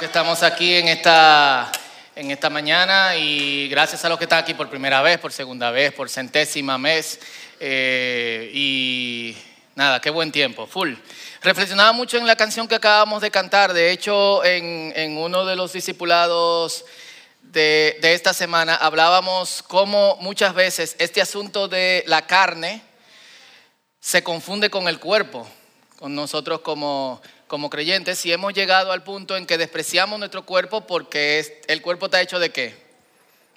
que 0.00 0.06
estamos 0.06 0.42
aquí 0.42 0.76
en 0.76 0.88
esta, 0.88 1.70
en 2.16 2.30
esta 2.30 2.48
mañana 2.48 3.16
y 3.16 3.68
gracias 3.68 4.02
a 4.02 4.08
los 4.08 4.16
que 4.16 4.24
están 4.24 4.38
aquí 4.38 4.54
por 4.54 4.70
primera 4.70 5.02
vez, 5.02 5.18
por 5.18 5.30
segunda 5.30 5.70
vez, 5.70 5.92
por 5.92 6.08
centésima 6.08 6.78
mes. 6.78 7.20
Eh, 7.60 8.50
y 8.54 9.36
nada, 9.74 10.00
qué 10.00 10.08
buen 10.08 10.32
tiempo, 10.32 10.66
full. 10.66 10.94
Reflexionaba 11.42 11.92
mucho 11.92 12.16
en 12.16 12.26
la 12.26 12.34
canción 12.34 12.66
que 12.66 12.76
acabamos 12.76 13.20
de 13.20 13.30
cantar. 13.30 13.74
De 13.74 13.90
hecho, 13.90 14.42
en, 14.42 14.90
en 14.96 15.18
uno 15.18 15.44
de 15.44 15.54
los 15.54 15.74
discipulados 15.74 16.86
de, 17.42 17.98
de 18.00 18.14
esta 18.14 18.32
semana 18.32 18.76
hablábamos 18.76 19.62
cómo 19.68 20.16
muchas 20.20 20.54
veces 20.54 20.96
este 20.98 21.20
asunto 21.20 21.68
de 21.68 22.04
la 22.06 22.26
carne 22.26 22.80
se 24.00 24.22
confunde 24.22 24.70
con 24.70 24.88
el 24.88 24.98
cuerpo, 24.98 25.46
con 25.98 26.14
nosotros 26.14 26.60
como 26.60 27.20
como 27.50 27.68
creyentes 27.68 28.16
si 28.16 28.32
hemos 28.32 28.54
llegado 28.54 28.92
al 28.92 29.02
punto 29.02 29.36
en 29.36 29.44
que 29.44 29.58
despreciamos 29.58 30.20
nuestro 30.20 30.46
cuerpo 30.46 30.86
porque 30.86 31.64
el 31.66 31.82
cuerpo 31.82 32.06
está 32.06 32.20
hecho 32.20 32.38
de 32.38 32.50
qué? 32.50 32.76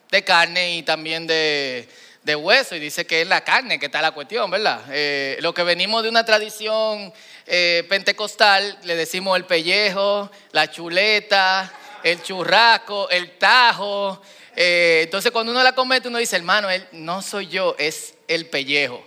De 0.10 0.24
carne 0.24 0.78
y 0.78 0.82
también 0.82 1.28
de, 1.28 1.88
hueso. 2.26 2.76
Y 2.76 2.80
dice 2.80 3.06
que 3.06 3.22
es 3.22 3.28
la 3.28 3.44
carne 3.44 3.78
que 3.78 3.86
está 3.86 4.02
la 4.02 4.10
cuestión, 4.10 4.50
¿verdad? 4.50 4.82
Eh, 4.90 5.38
lo 5.42 5.54
que 5.54 5.62
venimos 5.62 6.02
de 6.02 6.10
una 6.10 6.26
tradición 6.26 7.14
eh, 7.46 7.86
pentecostal, 7.88 8.80
le 8.82 8.96
decimos 8.96 9.38
el 9.38 9.46
pellejo, 9.46 10.32
la 10.54 10.72
chuleta, 10.72 11.72
el 12.02 12.24
churraco, 12.24 13.12
el 13.12 13.38
tajo. 13.38 14.24
Eh, 14.56 15.02
entonces 15.04 15.32
cuando 15.32 15.52
uno 15.52 15.62
la 15.62 15.76
comete, 15.76 16.08
uno 16.08 16.18
dice, 16.18 16.36
hermano, 16.36 16.68
él, 16.68 16.84
no 16.94 17.22
soy 17.22 17.46
yo, 17.46 17.76
es 17.78 18.16
el 18.28 18.48
pellejo. 18.48 19.06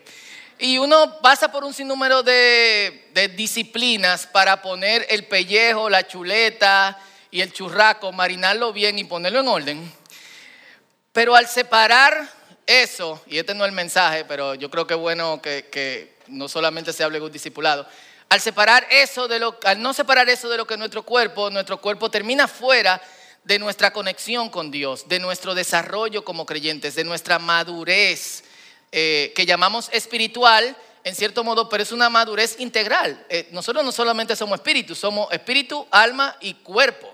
Y 0.58 0.78
uno 0.78 1.20
pasa 1.20 1.52
por 1.52 1.64
un 1.64 1.74
sinnúmero 1.74 2.22
de, 2.22 3.32
disciplinas 3.36 4.26
para 4.26 4.62
poner 4.62 5.06
el 5.10 5.26
pellejo, 5.26 5.90
la 5.90 6.06
chuleta 6.06 6.98
y 7.30 7.42
el 7.42 7.52
churraco, 7.52 8.10
marinarlo 8.12 8.72
bien 8.72 8.98
y 8.98 9.04
ponerlo 9.04 9.40
en 9.40 9.48
orden. 9.48 9.92
Pero 11.12 11.36
al 11.36 11.46
separar 11.46 12.26
eso, 12.66 13.22
y 13.26 13.36
este 13.36 13.54
no 13.54 13.64
es 13.64 13.68
el 13.68 13.74
mensaje, 13.74 14.24
pero 14.24 14.54
yo 14.54 14.70
creo 14.70 14.86
que 14.86 14.94
es 14.94 15.00
bueno 15.00 15.42
que, 15.42 16.16
no 16.28 16.48
solamente 16.48 16.92
se 16.94 17.04
hable 17.04 17.18
de 17.18 17.26
un 17.26 17.32
discipulado, 17.32 17.86
al 18.30 18.40
separar 18.40 18.86
eso 18.90 19.28
de 19.28 19.38
lo, 19.38 19.58
al 19.64 19.80
no 19.80 19.92
separar 19.92 20.28
eso 20.30 20.48
de 20.48 20.56
lo 20.56 20.66
que 20.66 20.74
es 20.74 20.78
nuestro 20.78 21.02
cuerpo, 21.02 21.50
nuestro 21.50 21.80
cuerpo 21.80 22.10
termina 22.10 22.48
fuera 22.48 23.00
de 23.44 23.58
nuestra 23.58 23.92
conexión 23.92 24.48
con 24.48 24.70
Dios, 24.70 25.06
de 25.06 25.20
nuestro 25.20 25.54
desarrollo 25.54 26.24
como 26.24 26.46
creyentes, 26.46 26.94
de 26.94 27.04
nuestra 27.04 27.38
madurez 27.38 28.42
eh, 28.98 29.34
que 29.36 29.44
llamamos 29.44 29.90
espiritual, 29.92 30.74
en 31.04 31.14
cierto 31.14 31.44
modo, 31.44 31.68
pero 31.68 31.82
es 31.82 31.92
una 31.92 32.08
madurez 32.08 32.58
integral. 32.60 33.26
Eh, 33.28 33.46
nosotros 33.50 33.84
no 33.84 33.92
solamente 33.92 34.34
somos 34.34 34.58
espíritu, 34.58 34.94
somos 34.94 35.30
espíritu, 35.32 35.86
alma 35.90 36.34
y 36.40 36.54
cuerpo. 36.54 37.12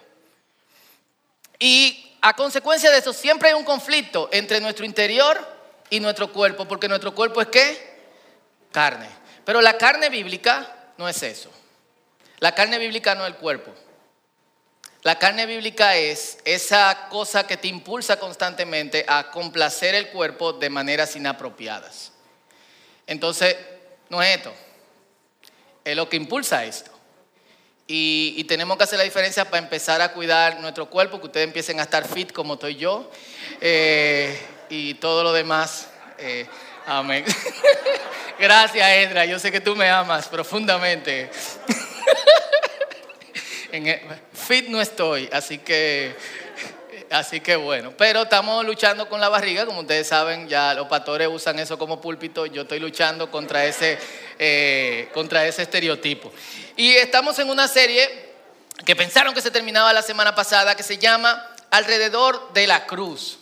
Y 1.59 2.15
a 2.21 2.37
consecuencia 2.37 2.89
de 2.89 2.99
eso, 2.99 3.13
siempre 3.13 3.49
hay 3.49 3.57
un 3.57 3.65
conflicto 3.65 4.29
entre 4.31 4.61
nuestro 4.61 4.87
interior 4.87 5.45
y 5.91 5.99
nuestro 5.99 6.33
cuerpo, 6.33 6.69
porque 6.69 6.87
nuestro 6.87 7.17
cuerpo 7.17 7.41
es 7.41 7.49
qué? 7.49 7.97
Carne. 8.71 9.09
Pero 9.45 9.61
la 9.61 9.77
carne 9.77 10.09
bíblica 10.09 10.93
no 10.99 11.09
es 11.09 11.21
eso. 11.25 11.51
La 12.39 12.55
carne 12.55 12.79
bíblica 12.79 13.17
no 13.17 13.27
es 13.27 13.33
el 13.33 13.39
cuerpo. 13.39 13.75
La 15.03 15.19
carne 15.19 15.47
bíblica 15.47 15.97
es 15.97 16.39
esa 16.45 17.09
cosa 17.09 17.45
que 17.45 17.57
te 17.57 17.67
impulsa 17.67 18.21
constantemente 18.21 19.05
a 19.09 19.31
complacer 19.33 19.97
el 19.97 20.11
cuerpo 20.11 20.53
de 20.53 20.71
maneras 20.71 21.17
inapropiadas. 21.17 22.13
Entonces, 23.09 23.57
no 24.09 24.23
es 24.23 24.37
esto, 24.37 24.55
es 25.85 25.97
lo 25.97 26.09
que 26.09 26.17
impulsa 26.17 26.65
esto. 26.65 26.93
Y, 27.89 28.45
tenemos 28.45 28.77
que 28.77 28.85
hacer 28.85 28.97
la 28.97 29.05
diferencia 29.05 29.45
para 29.45 29.59
empezar 29.59 30.01
a 30.01 30.13
cuidar 30.13 30.61
nuestro 30.61 30.89
cuerpo, 30.89 31.19
que 31.19 31.27
ustedes 31.27 31.47
empiecen 31.47 31.81
a 31.81 31.83
estar 31.83 32.07
fit 32.07 32.33
como 32.33 32.55
estoy 32.55 32.77
yo 32.77 33.11
eh, 33.61 34.39
y 34.71 34.95
todo 34.95 35.25
lo 35.25 35.33
demás. 35.33 35.89
Eh, 36.17 36.47
amén. 36.87 37.25
Gracias, 38.39 38.89
Edra. 38.89 39.25
Yo 39.27 39.39
sé 39.39 39.51
que 39.51 39.61
tú 39.61 39.75
me 39.75 39.91
amas 39.91 40.29
profundamente. 40.29 41.29
En 43.73 43.99
fit 44.35 44.69
no 44.69 44.83
estoy, 44.83 45.31
así 45.33 45.57
que, 45.57 46.15
así 47.11 47.41
que 47.41 47.57
bueno. 47.57 47.95
Pero 47.97 48.25
estamos 48.25 48.67
luchando 48.67 49.09
con 49.09 49.19
la 49.19 49.31
barriga, 49.31 49.65
como 49.65 49.81
ustedes 49.81 50.07
saben, 50.07 50.47
ya 50.47 50.75
los 50.75 50.89
pastores 50.89 51.27
usan 51.33 51.59
eso 51.59 51.79
como 51.79 51.99
púlpito. 51.99 52.45
Yo 52.45 52.63
estoy 52.63 52.81
luchando 52.81 53.31
contra 53.31 53.65
ese, 53.65 53.99
eh, 54.39 55.09
contra 55.15 55.47
ese 55.47 55.63
estereotipo. 55.63 56.31
Y 56.77 56.91
estamos 56.97 57.39
en 57.39 57.49
una 57.49 57.67
serie 57.67 58.33
que 58.85 58.95
pensaron 58.95 59.33
que 59.33 59.41
se 59.41 59.51
terminaba 59.51 59.91
la 59.95 60.03
semana 60.03 60.35
pasada, 60.35 60.75
que 60.75 60.83
se 60.83 60.99
llama 60.99 61.43
Alrededor 61.71 62.53
de 62.53 62.67
la 62.67 62.85
Cruz. 62.85 63.39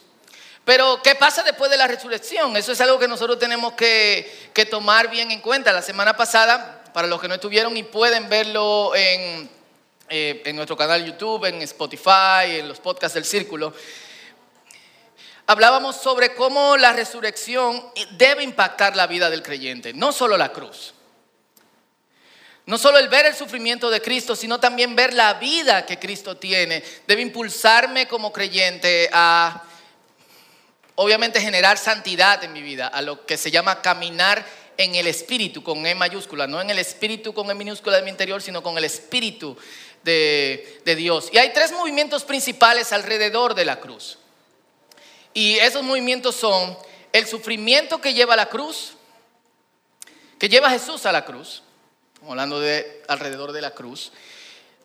Pero, 0.64 1.02
¿qué 1.02 1.16
pasa 1.16 1.42
después 1.42 1.72
de 1.72 1.76
la 1.76 1.88
resurrección? 1.88 2.56
Eso 2.56 2.70
es 2.70 2.80
algo 2.80 3.00
que 3.00 3.08
nosotros 3.08 3.36
tenemos 3.40 3.72
que, 3.72 4.50
que 4.54 4.64
tomar 4.64 5.10
bien 5.10 5.32
en 5.32 5.40
cuenta. 5.40 5.72
La 5.72 5.82
semana 5.82 6.16
pasada, 6.16 6.84
para 6.94 7.08
los 7.08 7.20
que 7.20 7.26
no 7.26 7.34
estuvieron 7.34 7.76
y 7.76 7.82
pueden 7.82 8.28
verlo 8.28 8.94
en 8.94 9.59
eh, 10.12 10.42
en 10.44 10.56
nuestro 10.56 10.76
canal 10.76 11.04
YouTube, 11.04 11.44
en 11.44 11.62
Spotify, 11.62 12.58
en 12.58 12.66
los 12.66 12.80
podcasts 12.80 13.14
del 13.14 13.24
Círculo, 13.24 13.72
hablábamos 15.46 15.94
sobre 15.94 16.34
cómo 16.34 16.76
la 16.76 16.92
resurrección 16.92 17.80
debe 18.18 18.42
impactar 18.42 18.96
la 18.96 19.06
vida 19.06 19.30
del 19.30 19.44
creyente, 19.44 19.92
no 19.94 20.10
solo 20.10 20.36
la 20.36 20.50
cruz. 20.50 20.94
No 22.66 22.76
solo 22.76 22.98
el 22.98 23.08
ver 23.08 23.26
el 23.26 23.36
sufrimiento 23.36 23.88
de 23.88 24.02
Cristo, 24.02 24.34
sino 24.34 24.58
también 24.58 24.96
ver 24.96 25.14
la 25.14 25.34
vida 25.34 25.86
que 25.86 26.00
Cristo 26.00 26.36
tiene. 26.36 26.82
Debe 27.06 27.22
impulsarme 27.22 28.08
como 28.08 28.32
creyente 28.32 29.08
a, 29.12 29.62
obviamente, 30.96 31.40
generar 31.40 31.78
santidad 31.78 32.42
en 32.42 32.52
mi 32.52 32.62
vida, 32.62 32.88
a 32.88 33.00
lo 33.00 33.24
que 33.26 33.36
se 33.36 33.52
llama 33.52 33.80
caminar 33.80 34.44
en 34.80 34.94
el 34.94 35.06
espíritu, 35.08 35.62
con 35.62 35.84
E 35.84 35.94
mayúscula, 35.94 36.46
no 36.46 36.58
en 36.58 36.70
el 36.70 36.78
espíritu 36.78 37.34
con 37.34 37.50
E 37.50 37.54
minúscula 37.54 37.96
de 37.96 38.02
mi 38.02 38.08
interior, 38.08 38.40
sino 38.40 38.62
con 38.62 38.78
el 38.78 38.84
espíritu 38.84 39.54
de, 40.02 40.80
Dios. 40.96 41.28
Y 41.32 41.36
hay 41.36 41.52
tres 41.52 41.70
movimientos 41.72 42.24
principales 42.24 42.90
alrededor 42.94 43.54
de 43.54 43.66
la 43.66 43.78
cruz. 43.78 44.16
Y 45.34 45.58
esos 45.58 45.82
movimientos 45.82 46.34
son 46.34 46.78
el 47.12 47.26
sufrimiento 47.26 48.00
que 48.00 48.14
lleva 48.14 48.32
a 48.32 48.38
la 48.38 48.48
cruz, 48.48 48.94
que 50.38 50.48
lleva 50.48 50.68
a 50.68 50.70
Jesús 50.70 51.04
a 51.04 51.12
la 51.12 51.26
cruz, 51.26 51.62
hablando 52.26 52.58
de 52.58 53.02
alrededor 53.06 53.52
de 53.52 53.60
la 53.60 53.72
cruz, 53.72 54.12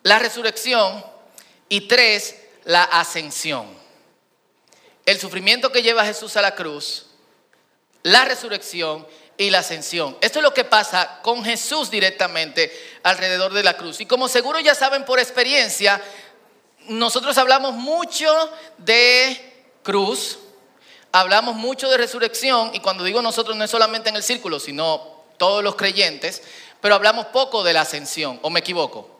la 0.04 0.20
resurrección 0.20 1.06
y 1.70 1.88
tres, 1.88 2.36
la 2.66 2.84
ascensión. 2.84 3.66
El 5.06 5.22
sufrimiento 5.22 5.72
que 5.72 5.84
lleva 5.84 6.04
Jesús 6.04 6.36
a 6.36 6.42
la 6.42 6.54
cruz, 6.54 7.06
la 8.04 8.26
resurrección 8.26 9.08
y 9.38 9.50
la 9.50 9.60
ascensión. 9.60 10.18
Esto 10.22 10.40
es 10.40 10.44
lo 10.44 10.54
que 10.54 10.64
pasa 10.64 11.20
con 11.22 11.44
Jesús 11.44 11.90
directamente 11.90 12.72
alrededor 13.04 13.54
de 13.54 13.64
la 13.64 13.76
cruz. 13.78 14.00
Y 14.02 14.06
como 14.06 14.28
seguro 14.28 14.60
ya 14.60 14.76
saben 14.76 15.06
por 15.06 15.20
experiencia, 15.20 16.02
nosotros 16.88 17.38
hablamos 17.38 17.74
mucho 17.74 18.28
de 18.78 19.68
cruz, 19.84 20.40
hablamos 21.12 21.56
mucho 21.56 21.90
de 21.90 21.98
resurrección, 21.98 22.72
y 22.74 22.80
cuando 22.80 23.04
digo 23.04 23.22
nosotros 23.22 23.56
no 23.56 23.64
es 23.64 23.72
solamente 23.72 24.10
en 24.10 24.16
el 24.16 24.24
círculo, 24.24 24.60
sino 24.60 25.24
todos 25.38 25.64
los 25.64 25.76
creyentes, 25.76 26.42
pero 26.82 26.96
hablamos 26.96 27.28
poco 27.28 27.64
de 27.64 27.74
la 27.74 27.82
ascensión, 27.82 28.40
¿o 28.42 28.50
me 28.50 28.62
equivoco? 28.62 29.12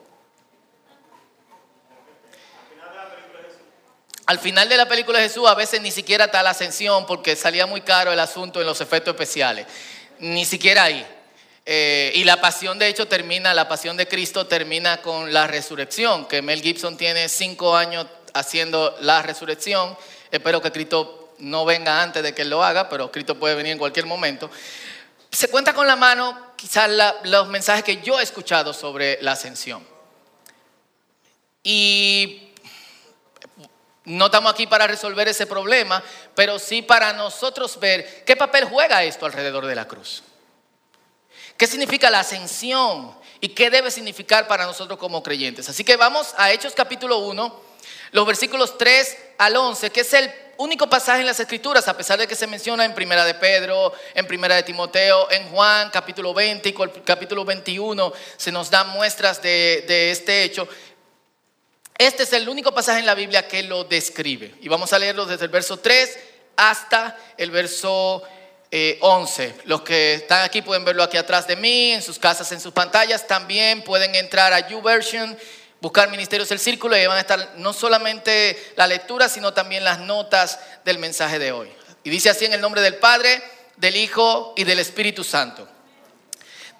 Al 4.26 4.40
final 4.40 4.68
de 4.68 4.76
la 4.76 4.88
película 4.88 5.20
de 5.20 5.28
Jesús 5.28 5.46
a 5.46 5.54
veces 5.54 5.80
ni 5.80 5.92
siquiera 5.92 6.24
está 6.24 6.42
la 6.42 6.50
ascensión 6.50 7.06
porque 7.06 7.36
salía 7.36 7.64
muy 7.66 7.82
caro 7.82 8.12
el 8.12 8.18
asunto 8.18 8.60
en 8.60 8.66
los 8.66 8.80
efectos 8.80 9.12
especiales 9.12 9.66
ni 10.18 10.44
siquiera 10.44 10.84
ahí. 10.84 11.06
Eh, 11.64 12.12
y 12.14 12.24
la 12.24 12.40
pasión, 12.40 12.78
de 12.78 12.88
hecho, 12.88 13.08
termina, 13.08 13.52
la 13.52 13.68
pasión 13.68 13.96
de 13.96 14.06
Cristo 14.06 14.46
termina 14.46 15.02
con 15.02 15.32
la 15.32 15.46
resurrección, 15.46 16.26
que 16.26 16.40
Mel 16.40 16.62
Gibson 16.62 16.96
tiene 16.96 17.28
cinco 17.28 17.76
años 17.76 18.06
haciendo 18.34 18.96
la 19.00 19.22
resurrección. 19.22 19.96
Espero 20.30 20.62
que 20.62 20.70
Cristo 20.70 21.34
no 21.38 21.64
venga 21.64 22.02
antes 22.02 22.22
de 22.22 22.34
que 22.34 22.42
él 22.42 22.50
lo 22.50 22.62
haga, 22.62 22.88
pero 22.88 23.10
Cristo 23.10 23.38
puede 23.38 23.54
venir 23.56 23.72
en 23.72 23.78
cualquier 23.78 24.06
momento. 24.06 24.50
Se 25.30 25.48
cuenta 25.48 25.74
con 25.74 25.86
la 25.86 25.96
mano 25.96 26.52
quizás 26.56 26.90
los 27.24 27.48
mensajes 27.48 27.84
que 27.84 28.00
yo 28.00 28.18
he 28.20 28.22
escuchado 28.22 28.72
sobre 28.72 29.18
la 29.20 29.32
ascensión. 29.32 29.86
Y 31.62 32.45
no 34.06 34.26
estamos 34.26 34.52
aquí 34.52 34.66
para 34.66 34.86
resolver 34.86 35.28
ese 35.28 35.46
problema, 35.46 36.02
pero 36.34 36.58
sí 36.58 36.80
para 36.80 37.12
nosotros 37.12 37.78
ver 37.78 38.24
qué 38.24 38.36
papel 38.36 38.64
juega 38.64 39.02
esto 39.02 39.26
alrededor 39.26 39.66
de 39.66 39.74
la 39.74 39.86
cruz. 39.86 40.22
¿Qué 41.56 41.66
significa 41.66 42.08
la 42.08 42.20
ascensión? 42.20 43.14
¿Y 43.40 43.48
qué 43.48 43.68
debe 43.68 43.90
significar 43.90 44.46
para 44.46 44.64
nosotros 44.64 44.98
como 44.98 45.22
creyentes? 45.22 45.68
Así 45.68 45.82
que 45.82 45.96
vamos 45.96 46.34
a 46.36 46.52
Hechos 46.52 46.72
capítulo 46.74 47.18
1, 47.18 47.60
los 48.12 48.26
versículos 48.26 48.78
3 48.78 49.16
al 49.38 49.56
11, 49.56 49.90
que 49.90 50.00
es 50.00 50.12
el 50.14 50.32
único 50.58 50.88
pasaje 50.88 51.20
en 51.20 51.26
las 51.26 51.40
escrituras, 51.40 51.88
a 51.88 51.96
pesar 51.96 52.18
de 52.18 52.28
que 52.28 52.36
se 52.36 52.46
menciona 52.46 52.84
en 52.84 52.94
Primera 52.94 53.24
de 53.24 53.34
Pedro, 53.34 53.92
en 54.14 54.26
Primera 54.26 54.54
de 54.54 54.62
Timoteo, 54.62 55.30
en 55.30 55.48
Juan 55.50 55.90
capítulo 55.90 56.32
20 56.32 56.68
y 56.68 56.74
capítulo 57.04 57.44
21, 57.44 58.12
se 58.36 58.52
nos 58.52 58.70
dan 58.70 58.88
muestras 58.90 59.42
de, 59.42 59.84
de 59.88 60.12
este 60.12 60.44
hecho. 60.44 60.68
Este 61.98 62.24
es 62.24 62.32
el 62.34 62.46
único 62.48 62.74
pasaje 62.74 63.00
en 63.00 63.06
la 63.06 63.14
Biblia 63.14 63.48
que 63.48 63.62
lo 63.62 63.84
describe. 63.84 64.54
Y 64.60 64.68
vamos 64.68 64.92
a 64.92 64.98
leerlo 64.98 65.24
desde 65.24 65.46
el 65.46 65.50
verso 65.50 65.78
3 65.78 66.18
hasta 66.56 67.16
el 67.38 67.50
verso 67.50 68.22
11. 69.00 69.44
Eh, 69.44 69.54
Los 69.64 69.80
que 69.80 70.14
están 70.14 70.44
aquí 70.44 70.60
pueden 70.60 70.84
verlo 70.84 71.02
aquí 71.02 71.16
atrás 71.16 71.46
de 71.46 71.56
mí, 71.56 71.92
en 71.92 72.02
sus 72.02 72.18
casas, 72.18 72.52
en 72.52 72.60
sus 72.60 72.74
pantallas. 72.74 73.26
También 73.26 73.82
pueden 73.82 74.14
entrar 74.14 74.52
a 74.52 74.68
YouVersion, 74.68 75.38
buscar 75.80 76.10
Ministerios 76.10 76.50
del 76.50 76.58
Círculo 76.58 76.98
y 76.98 77.06
van 77.06 77.16
a 77.16 77.20
estar 77.20 77.54
no 77.56 77.72
solamente 77.72 78.72
la 78.76 78.86
lectura, 78.86 79.30
sino 79.30 79.54
también 79.54 79.82
las 79.82 79.98
notas 80.00 80.58
del 80.84 80.98
mensaje 80.98 81.38
de 81.38 81.52
hoy. 81.52 81.72
Y 82.04 82.10
dice 82.10 82.28
así 82.28 82.44
en 82.44 82.52
el 82.52 82.60
nombre 82.60 82.82
del 82.82 82.96
Padre, 82.96 83.42
del 83.78 83.96
Hijo 83.96 84.52
y 84.54 84.64
del 84.64 84.80
Espíritu 84.80 85.24
Santo. 85.24 85.66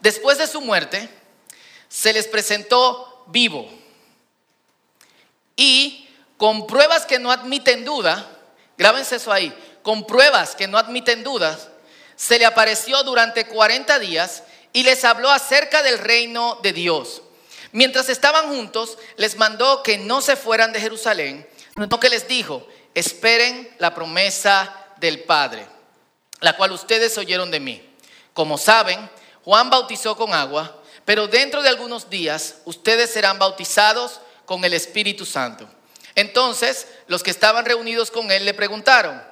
Después 0.00 0.36
de 0.36 0.46
su 0.46 0.60
muerte, 0.60 1.08
se 1.88 2.12
les 2.12 2.26
presentó 2.26 3.24
vivo 3.28 3.85
y 5.56 6.08
con 6.36 6.66
pruebas 6.66 7.06
que 7.06 7.18
no 7.18 7.32
admiten 7.32 7.84
duda, 7.84 8.30
grábense 8.76 9.16
eso 9.16 9.32
ahí, 9.32 9.56
con 9.82 10.06
pruebas 10.06 10.54
que 10.54 10.68
no 10.68 10.78
admiten 10.78 11.24
dudas, 11.24 11.68
se 12.14 12.38
le 12.38 12.46
apareció 12.46 13.02
durante 13.02 13.46
40 13.46 13.98
días 13.98 14.42
y 14.72 14.82
les 14.82 15.04
habló 15.04 15.30
acerca 15.30 15.82
del 15.82 15.98
reino 15.98 16.58
de 16.62 16.72
Dios. 16.72 17.22
Mientras 17.72 18.08
estaban 18.08 18.48
juntos, 18.48 18.98
les 19.16 19.36
mandó 19.36 19.82
que 19.82 19.98
no 19.98 20.20
se 20.20 20.36
fueran 20.36 20.72
de 20.72 20.80
Jerusalén, 20.80 21.46
sino 21.74 22.00
que 22.00 22.08
les 22.08 22.26
dijo, 22.28 22.66
esperen 22.94 23.68
la 23.78 23.94
promesa 23.94 24.74
del 24.96 25.20
Padre, 25.20 25.66
la 26.40 26.56
cual 26.56 26.72
ustedes 26.72 27.16
oyeron 27.18 27.50
de 27.50 27.60
mí. 27.60 27.82
Como 28.32 28.58
saben, 28.58 29.10
Juan 29.44 29.70
bautizó 29.70 30.16
con 30.16 30.32
agua, 30.34 30.82
pero 31.04 31.28
dentro 31.28 31.62
de 31.62 31.68
algunos 31.68 32.10
días 32.10 32.56
ustedes 32.64 33.12
serán 33.12 33.38
bautizados 33.38 34.20
con 34.46 34.64
el 34.64 34.72
Espíritu 34.72 35.26
Santo. 35.26 35.68
Entonces 36.14 36.86
los 37.08 37.22
que 37.22 37.30
estaban 37.30 37.66
reunidos 37.66 38.10
con 38.10 38.30
él 38.30 38.46
le 38.46 38.54
preguntaron, 38.54 39.22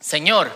Señor, 0.00 0.50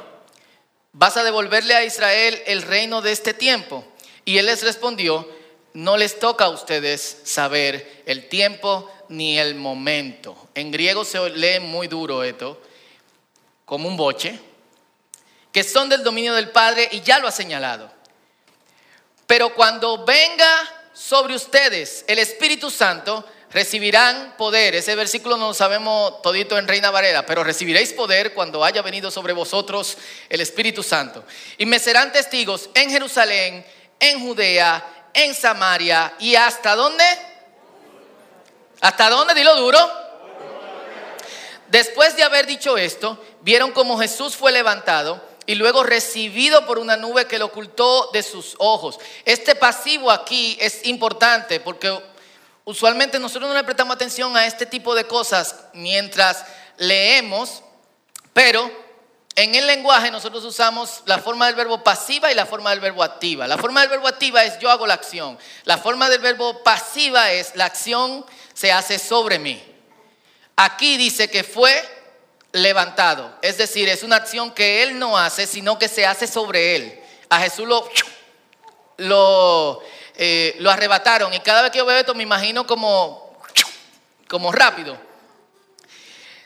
¿vas 0.93 1.17
a 1.17 1.23
devolverle 1.23 1.75
a 1.75 1.85
Israel 1.85 2.43
el 2.47 2.62
reino 2.62 3.02
de 3.02 3.12
este 3.12 3.35
tiempo? 3.35 3.85
Y 4.25 4.38
él 4.38 4.47
les 4.47 4.62
respondió, 4.62 5.29
no 5.73 5.97
les 5.97 6.19
toca 6.19 6.47
a 6.47 6.50
ustedes 6.50 7.20
saber 7.25 8.02
el 8.06 8.29
tiempo 8.29 8.91
ni 9.08 9.38
el 9.38 9.55
momento. 9.55 10.49
En 10.55 10.70
griego 10.70 11.05
se 11.05 11.31
lee 11.31 11.61
muy 11.61 11.87
duro 11.87 12.25
esto, 12.25 12.61
como 13.64 13.88
un 13.88 13.97
boche, 13.97 14.38
que 15.52 15.62
son 15.62 15.88
del 15.88 16.02
dominio 16.02 16.35
del 16.35 16.50
Padre 16.50 16.88
y 16.93 17.00
ya 17.00 17.19
lo 17.19 17.29
ha 17.29 17.32
señalado. 17.32 17.91
Pero 19.26 19.55
cuando 19.55 20.05
venga 20.05 20.91
sobre 20.93 21.35
ustedes 21.35 22.05
el 22.08 22.19
Espíritu 22.19 22.70
Santo, 22.70 23.25
recibirán 23.50 24.35
poder. 24.37 24.75
Ese 24.75 24.94
versículo 24.94 25.37
no 25.37 25.49
lo 25.49 25.55
sabemos 25.55 26.23
todito 26.23 26.58
en 26.58 26.69
Reina 26.69 26.91
Varela, 26.91 27.26
pero 27.26 27.44
recibiréis 27.44 27.93
poder 27.93 28.32
cuando 28.32 28.64
haya 28.64 28.82
venido 28.82 29.11
sobre 29.11 29.32
vosotros 29.32 29.97
el 30.29 30.41
Espíritu 30.41 30.82
Santo. 30.82 31.25
Y 31.58 31.67
me 31.67 31.79
serán 31.79 32.12
testigos 32.12 32.70
en 32.75 32.91
Jerusalén, 32.91 33.67
en 33.99 34.20
Judea, 34.20 35.08
en 35.12 35.35
Samaria 35.35 36.14
y 36.19 36.37
hasta 36.37 36.76
dónde? 36.76 37.05
¿Hasta 38.81 39.11
dónde? 39.11 39.35
Dilo 39.35 39.56
duro. 39.56 39.79
Después 41.69 42.17
de 42.17 42.25
haber 42.25 42.47
dicho 42.47 42.76
esto, 42.76 43.23
vieron 43.43 43.73
como 43.73 43.99
Jesús 43.99 44.35
fue 44.37 44.50
levantado 44.50 45.23
y 45.47 45.55
luego 45.55 45.82
recibido 45.82 46.67
por 46.67 46.79
una 46.79 46.97
nube 46.97 47.26
que 47.26 47.38
lo 47.38 47.47
ocultó 47.47 48.11
de 48.12 48.23
sus 48.23 48.55
ojos. 48.58 48.99
Este 49.25 49.55
pasivo 49.55 50.11
aquí 50.11 50.56
es 50.61 50.85
importante 50.87 51.61
porque 51.61 51.97
Usualmente 52.65 53.19
nosotros 53.19 53.49
no 53.49 53.57
le 53.57 53.65
prestamos 53.65 53.95
atención 53.95 54.37
a 54.37 54.47
este 54.47 54.67
tipo 54.67 54.95
de 54.95 55.05
cosas 55.05 55.57
mientras 55.73 56.45
leemos, 56.77 57.62
pero 58.33 58.71
en 59.37 59.55
el 59.55 59.67
lenguaje 59.67 60.11
nosotros 60.11 60.45
usamos 60.45 61.03
la 61.07 61.19
forma 61.19 61.47
del 61.47 61.55
verbo 61.55 61.83
pasiva 61.83 62.31
y 62.31 62.35
la 62.35 62.47
forma 62.47 62.71
del 62.71 62.81
verbo 62.81 63.03
activa. 63.03 63.47
La 63.47 63.59
forma 63.59 63.81
del 63.81 63.91
verbo 63.91 64.09
activa 64.09 64.45
es 64.45 64.59
yo 64.59 64.71
hago 64.71 64.87
la 64.87 64.95
acción. 64.95 65.39
La 65.65 65.79
forma 65.79 66.11
del 66.11 66.21
verbo 66.21 66.62
pasiva 66.62 67.33
es 67.33 67.57
la 67.57 67.67
acción 67.67 68.25
se 68.55 68.73
hace 68.73 68.99
sobre 68.99 69.39
mí. 69.39 69.62
Aquí 70.57 70.97
dice 70.97 71.31
que 71.31 71.43
fue 71.43 71.83
levantado. 72.53 73.33
Es 73.41 73.57
decir, 73.57 73.89
es 73.89 74.03
una 74.03 74.17
acción 74.17 74.53
que 74.53 74.83
él 74.83 74.99
no 74.99 75.17
hace, 75.17 75.47
sino 75.47 75.79
que 75.79 75.89
se 75.89 76.05
hace 76.05 76.27
sobre 76.27 76.77
él. 76.77 77.01
A 77.31 77.41
Jesús 77.41 77.67
lo, 77.67 77.89
lo 78.99 79.81
eh, 80.22 80.55
lo 80.58 80.70
arrebataron. 80.70 81.32
Y 81.32 81.40
cada 81.40 81.62
vez 81.62 81.70
que 81.70 81.78
yo 81.78 81.87
veo 81.87 81.96
esto 81.96 82.14
me 82.14 82.22
imagino 82.22 82.67
como, 82.67 83.40
como 84.28 84.52
rápido. 84.52 84.99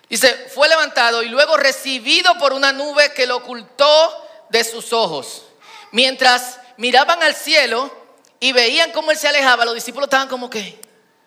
Dice, 0.09 0.49
fue 0.55 0.69
levantado 0.69 1.25
y 1.25 1.29
luego 1.29 1.56
recibido 1.56 2.38
por 2.38 2.53
una 2.53 2.71
nube 2.71 3.12
que 3.15 3.26
lo 3.26 3.38
ocultó 3.38 4.29
de 4.49 4.62
sus 4.62 4.93
ojos. 4.93 5.47
Mientras 5.91 6.61
miraban 6.76 7.21
al 7.25 7.35
cielo 7.35 7.93
y 8.38 8.53
veían 8.53 8.93
cómo 8.93 9.11
él 9.11 9.17
se 9.17 9.26
alejaba, 9.26 9.65
los 9.65 9.75
discípulos 9.75 10.06
estaban 10.06 10.29
como 10.29 10.49
que, 10.49 10.81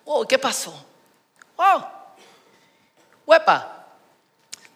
oh, 0.06 0.26
¿qué 0.26 0.38
pasó? 0.38 0.72
Oh, 1.56 1.86
huepa. 3.26 3.84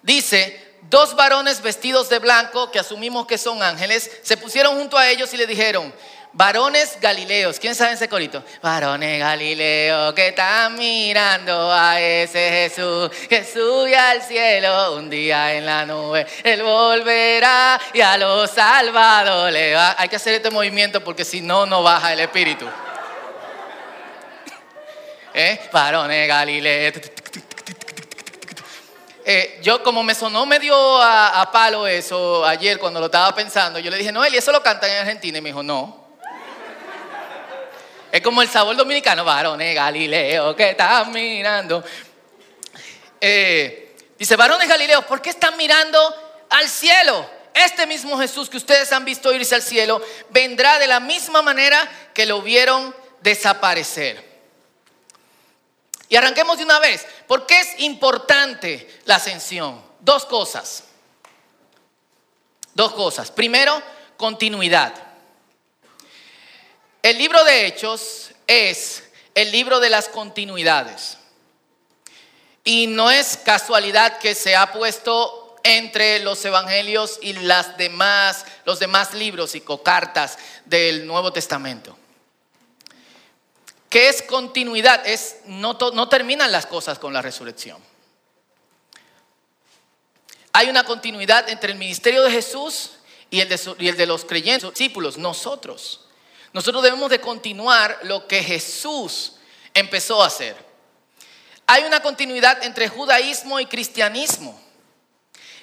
Dice, 0.02 0.76
dos 0.90 1.16
varones 1.16 1.62
vestidos 1.62 2.10
de 2.10 2.18
blanco, 2.18 2.70
que 2.70 2.80
asumimos 2.80 3.26
que 3.26 3.38
son 3.38 3.62
ángeles, 3.62 4.10
se 4.22 4.36
pusieron 4.36 4.76
junto 4.76 4.98
a 4.98 5.08
ellos 5.08 5.32
y 5.32 5.38
le 5.38 5.46
dijeron, 5.46 5.94
Varones 6.34 6.96
Galileos, 6.98 7.58
¿quién 7.58 7.74
sabe 7.74 7.92
ese 7.92 8.08
corito? 8.08 8.42
Varones 8.62 9.20
Galileos 9.20 10.14
que 10.14 10.28
están 10.28 10.76
mirando 10.76 11.70
a 11.70 12.00
ese 12.00 12.48
Jesús 12.48 13.10
que 13.28 13.44
sube 13.44 13.94
al 13.94 14.22
cielo 14.22 14.96
un 14.96 15.10
día 15.10 15.54
en 15.54 15.66
la 15.66 15.84
nube. 15.84 16.26
Él 16.42 16.62
volverá 16.62 17.78
y 17.92 18.00
a 18.00 18.16
los 18.16 18.50
salvados 18.50 19.52
le 19.52 19.74
va. 19.74 19.94
Hay 19.98 20.08
que 20.08 20.16
hacer 20.16 20.32
este 20.32 20.50
movimiento 20.50 21.04
porque 21.04 21.22
si 21.22 21.42
no, 21.42 21.66
no 21.66 21.82
baja 21.82 22.14
el 22.14 22.20
espíritu. 22.20 22.66
¿Eh? 25.34 25.60
Varones 25.70 26.26
Galileos. 26.28 26.94
Eh, 29.24 29.60
yo 29.62 29.82
como 29.82 30.02
me 30.02 30.14
sonó 30.14 30.46
medio 30.46 30.74
a, 30.96 31.42
a, 31.42 31.52
palo 31.52 31.86
eso 31.86 32.44
ayer 32.44 32.78
cuando 32.78 32.98
lo 32.98 33.06
estaba 33.06 33.32
pensando, 33.34 33.78
yo 33.78 33.88
le 33.88 33.98
dije, 33.98 34.10
no, 34.10 34.26
¿y 34.26 34.34
eso 34.34 34.50
lo 34.50 34.62
cantan 34.62 34.90
en 34.90 34.96
Argentina? 34.96 35.38
Y 35.38 35.40
me 35.40 35.50
dijo, 35.50 35.62
no. 35.62 36.01
Es 38.12 38.20
como 38.20 38.42
el 38.42 38.48
sabor 38.50 38.76
dominicano, 38.76 39.24
varones 39.24 39.74
Galileo 39.74 40.54
que 40.54 40.70
están 40.70 41.10
mirando. 41.12 41.82
Eh, 43.18 43.96
dice, 44.18 44.36
varones 44.36 44.68
Galileos, 44.68 45.06
¿por 45.06 45.22
qué 45.22 45.30
están 45.30 45.56
mirando 45.56 45.98
al 46.50 46.68
cielo? 46.68 47.26
Este 47.54 47.86
mismo 47.86 48.18
Jesús 48.18 48.50
que 48.50 48.58
ustedes 48.58 48.92
han 48.92 49.06
visto 49.06 49.32
irse 49.32 49.54
al 49.54 49.62
cielo 49.62 50.02
vendrá 50.28 50.78
de 50.78 50.88
la 50.88 51.00
misma 51.00 51.40
manera 51.40 51.90
que 52.12 52.26
lo 52.26 52.42
vieron 52.42 52.94
desaparecer. 53.22 54.22
Y 56.10 56.16
arranquemos 56.16 56.58
de 56.58 56.64
una 56.64 56.80
vez. 56.80 57.06
¿Por 57.26 57.46
qué 57.46 57.60
es 57.60 57.80
importante 57.80 59.00
la 59.06 59.16
ascensión? 59.16 59.82
Dos 60.00 60.26
cosas. 60.26 60.84
Dos 62.74 62.92
cosas. 62.92 63.30
Primero, 63.30 63.82
continuidad. 64.18 64.92
El 67.02 67.18
libro 67.18 67.42
de 67.42 67.66
Hechos 67.66 68.30
es 68.46 69.02
el 69.34 69.50
libro 69.50 69.80
de 69.80 69.90
las 69.90 70.08
continuidades. 70.08 71.18
Y 72.62 72.86
no 72.86 73.10
es 73.10 73.38
casualidad 73.38 74.18
que 74.18 74.36
se 74.36 74.54
ha 74.54 74.72
puesto 74.72 75.56
entre 75.64 76.20
los 76.20 76.44
evangelios 76.44 77.18
y 77.20 77.32
las 77.32 77.76
demás, 77.76 78.44
los 78.64 78.78
demás 78.78 79.14
libros 79.14 79.56
y 79.56 79.62
cartas 79.84 80.38
del 80.64 81.04
Nuevo 81.04 81.32
Testamento. 81.32 81.98
¿Qué 83.90 84.08
es 84.08 84.22
continuidad? 84.22 85.04
Es 85.04 85.38
no, 85.46 85.76
no 85.92 86.08
terminan 86.08 86.52
las 86.52 86.66
cosas 86.66 87.00
con 87.00 87.12
la 87.12 87.20
resurrección. 87.20 87.82
Hay 90.52 90.68
una 90.68 90.84
continuidad 90.84 91.48
entre 91.48 91.72
el 91.72 91.78
ministerio 91.78 92.22
de 92.22 92.30
Jesús 92.30 92.92
y 93.28 93.40
el 93.40 93.48
de, 93.48 93.60
y 93.80 93.88
el 93.88 93.96
de 93.96 94.06
los 94.06 94.24
creyentes, 94.24 94.70
discípulos, 94.70 95.18
nosotros. 95.18 96.06
Nosotros 96.52 96.82
debemos 96.82 97.10
de 97.10 97.20
continuar 97.20 97.98
lo 98.02 98.26
que 98.26 98.42
Jesús 98.42 99.34
empezó 99.74 100.22
a 100.22 100.26
hacer. 100.26 100.56
Hay 101.66 101.84
una 101.84 102.00
continuidad 102.00 102.62
entre 102.64 102.88
judaísmo 102.88 103.58
y 103.60 103.66
cristianismo. 103.66 104.60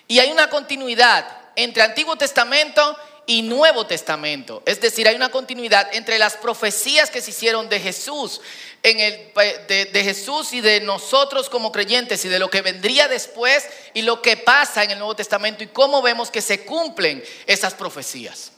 Y 0.08 0.20
hay 0.20 0.32
una 0.32 0.50
continuidad 0.50 1.26
entre 1.56 1.84
Antiguo 1.84 2.16
Testamento 2.16 2.98
y 3.28 3.44
Nuevo 3.44 3.86
Testamento. 3.86 4.64
Es 4.66 4.82
decir, 4.82 5.08
hay 5.08 5.16
una 5.16 5.30
continuidad 5.30 5.88
entre 5.94 6.18
las 6.18 6.36
profecías 6.36 7.12
que 7.12 7.22
se 7.22 7.30
hicieron 7.30 7.70
de 7.70 7.80
Jesús, 7.80 8.42
en 8.82 9.00
el, 9.00 9.32
de, 9.68 9.86
de, 9.86 10.04
Jesús 10.04 10.54
y 10.54 10.62
de 10.62 10.82
nosotros 10.82 11.48
como 11.48 11.72
creyentes 11.72 12.26
y 12.26 12.30
de 12.30 12.40
lo 12.40 12.50
que 12.50 12.64
vendría 12.64 13.08
después 13.08 13.68
y 13.94 14.02
lo 14.02 14.24
que 14.24 14.36
pasa 14.38 14.84
en 14.84 14.92
el 14.92 14.98
Nuevo 14.98 15.16
Testamento 15.16 15.64
y 15.64 15.68
cómo 15.68 16.02
vemos 16.02 16.32
que 16.32 16.42
se 16.42 16.66
cumplen 16.66 17.24
esas 17.46 17.76
profecías. 17.76 18.54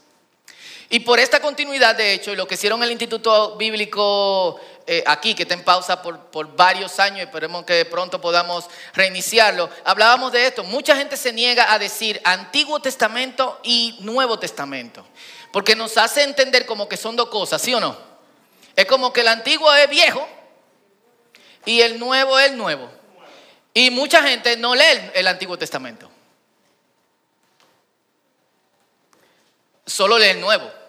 Y 0.94 1.00
por 1.00 1.22
esta 1.22 1.40
continuidad, 1.40 1.96
de 1.96 2.12
hecho, 2.12 2.34
y 2.34 2.36
lo 2.36 2.46
que 2.46 2.56
hicieron 2.56 2.84
el 2.84 2.92
Instituto 2.92 3.56
Bíblico 3.56 4.60
eh, 4.86 5.02
aquí, 5.08 5.34
que 5.34 5.44
está 5.44 5.54
en 5.54 5.64
pausa 5.64 6.02
por, 6.02 6.20
por 6.26 6.54
varios 6.54 7.00
años, 7.00 7.22
esperemos 7.22 7.64
que 7.64 7.86
pronto 7.86 8.20
podamos 8.20 8.66
reiniciarlo, 8.94 9.70
hablábamos 9.86 10.34
de 10.34 10.48
esto. 10.48 10.66
Mucha 10.66 10.98
gente 10.98 11.16
se 11.16 11.32
niega 11.32 11.72
a 11.72 11.80
decir 11.80 12.20
Antiguo 12.26 12.82
Testamento 12.82 13.58
y 13.64 14.00
Nuevo 14.02 14.38
Testamento, 14.38 15.06
porque 15.54 15.78
nos 15.78 15.98
hace 15.98 16.24
entender 16.24 16.66
como 16.66 16.90
que 16.90 16.98
son 16.98 17.16
dos 17.16 17.30
cosas, 17.30 17.62
¿sí 17.62 17.74
o 17.74 17.80
no? 17.80 17.98
Es 18.76 18.86
como 18.86 19.14
que 19.14 19.22
el 19.22 19.30
antiguo 19.30 19.74
es 19.74 19.90
viejo 19.90 20.28
y 21.64 21.80
el 21.80 22.00
nuevo 22.00 22.38
es 22.38 22.52
nuevo. 22.52 22.92
Y 23.74 23.92
mucha 23.92 24.22
gente 24.24 24.58
no 24.58 24.76
lee 24.76 25.10
el 25.14 25.26
Antiguo 25.26 25.58
Testamento. 25.58 26.12
Solo 29.86 30.20
lee 30.20 30.32
el 30.32 30.42
nuevo. 30.42 30.81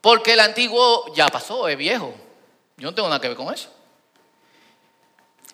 Porque 0.00 0.32
el 0.32 0.40
antiguo 0.40 1.12
ya 1.14 1.28
pasó, 1.28 1.68
es 1.68 1.76
viejo. 1.76 2.14
Yo 2.76 2.88
no 2.88 2.94
tengo 2.94 3.08
nada 3.08 3.20
que 3.20 3.28
ver 3.28 3.36
con 3.36 3.52
eso. 3.52 3.68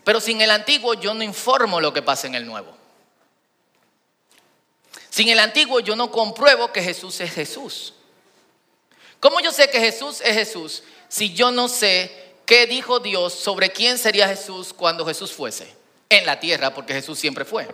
Pero 0.05 0.21
sin 0.21 0.41
el 0.41 0.51
antiguo 0.51 0.95
yo 0.95 1.15
no 1.15 1.25
informo 1.25 1.81
lo 1.81 1.93
que 1.93 2.03
pasa 2.03 2.29
en 2.29 2.37
el 2.37 2.47
nuevo. 2.47 2.77
Sin 5.11 5.29
el 5.29 5.41
antiguo 5.41 5.81
yo 5.81 5.97
no 5.97 6.13
compruebo 6.13 6.73
que 6.73 6.83
Jesús 6.83 7.21
es 7.21 7.33
Jesús. 7.33 7.95
¿Cómo 9.19 9.41
yo 9.41 9.51
sé 9.51 9.69
que 9.69 9.81
Jesús 9.81 10.21
es 10.21 10.35
Jesús 10.35 10.83
si 11.09 11.33
yo 11.33 11.51
no 11.51 11.69
sé 11.69 12.35
qué 12.45 12.67
dijo 12.67 13.01
Dios 13.01 13.35
sobre 13.35 13.71
quién 13.71 13.99
sería 13.99 14.29
Jesús 14.29 14.73
cuando 14.73 15.05
Jesús 15.05 15.33
fuese 15.33 15.75
en 16.09 16.25
la 16.25 16.39
tierra? 16.39 16.73
Porque 16.73 16.93
Jesús 16.93 17.19
siempre 17.19 17.45
fue. 17.45 17.67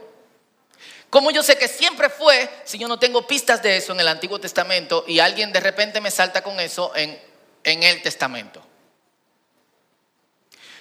¿Cómo 1.12 1.30
yo 1.30 1.42
sé 1.42 1.58
que 1.58 1.68
siempre 1.68 2.08
fue 2.08 2.48
si 2.64 2.78
yo 2.78 2.88
no 2.88 2.98
tengo 2.98 3.26
pistas 3.26 3.62
de 3.62 3.76
eso 3.76 3.92
en 3.92 4.00
el 4.00 4.08
Antiguo 4.08 4.40
Testamento 4.40 5.04
y 5.06 5.18
alguien 5.18 5.52
de 5.52 5.60
repente 5.60 6.00
me 6.00 6.10
salta 6.10 6.42
con 6.42 6.58
eso 6.58 6.90
en, 6.96 7.20
en 7.64 7.82
el 7.82 8.00
Testamento? 8.00 8.64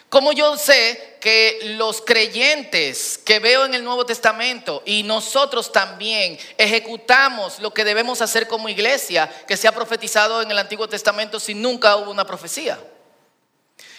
¿Cómo 0.08 0.32
yo 0.32 0.56
sé 0.56 1.18
que 1.20 1.76
los 1.78 2.02
creyentes 2.02 3.18
que 3.18 3.40
veo 3.40 3.66
en 3.66 3.74
el 3.74 3.84
Nuevo 3.84 4.06
Testamento 4.06 4.84
y 4.86 5.04
nosotros 5.04 5.74
también 5.74 6.40
ejecutamos 6.58 7.60
lo 7.60 7.74
que 7.74 7.84
debemos 7.84 8.22
hacer 8.22 8.48
como 8.48 8.70
iglesia 8.70 9.30
que 9.46 9.58
se 9.58 9.68
ha 9.68 9.74
profetizado 9.74 10.42
en 10.42 10.50
el 10.50 10.60
Antiguo 10.60 10.88
Testamento 10.88 11.42
si 11.42 11.56
nunca 11.56 11.98
hubo 11.98 12.10
una 12.10 12.26
profecía? 12.26 12.80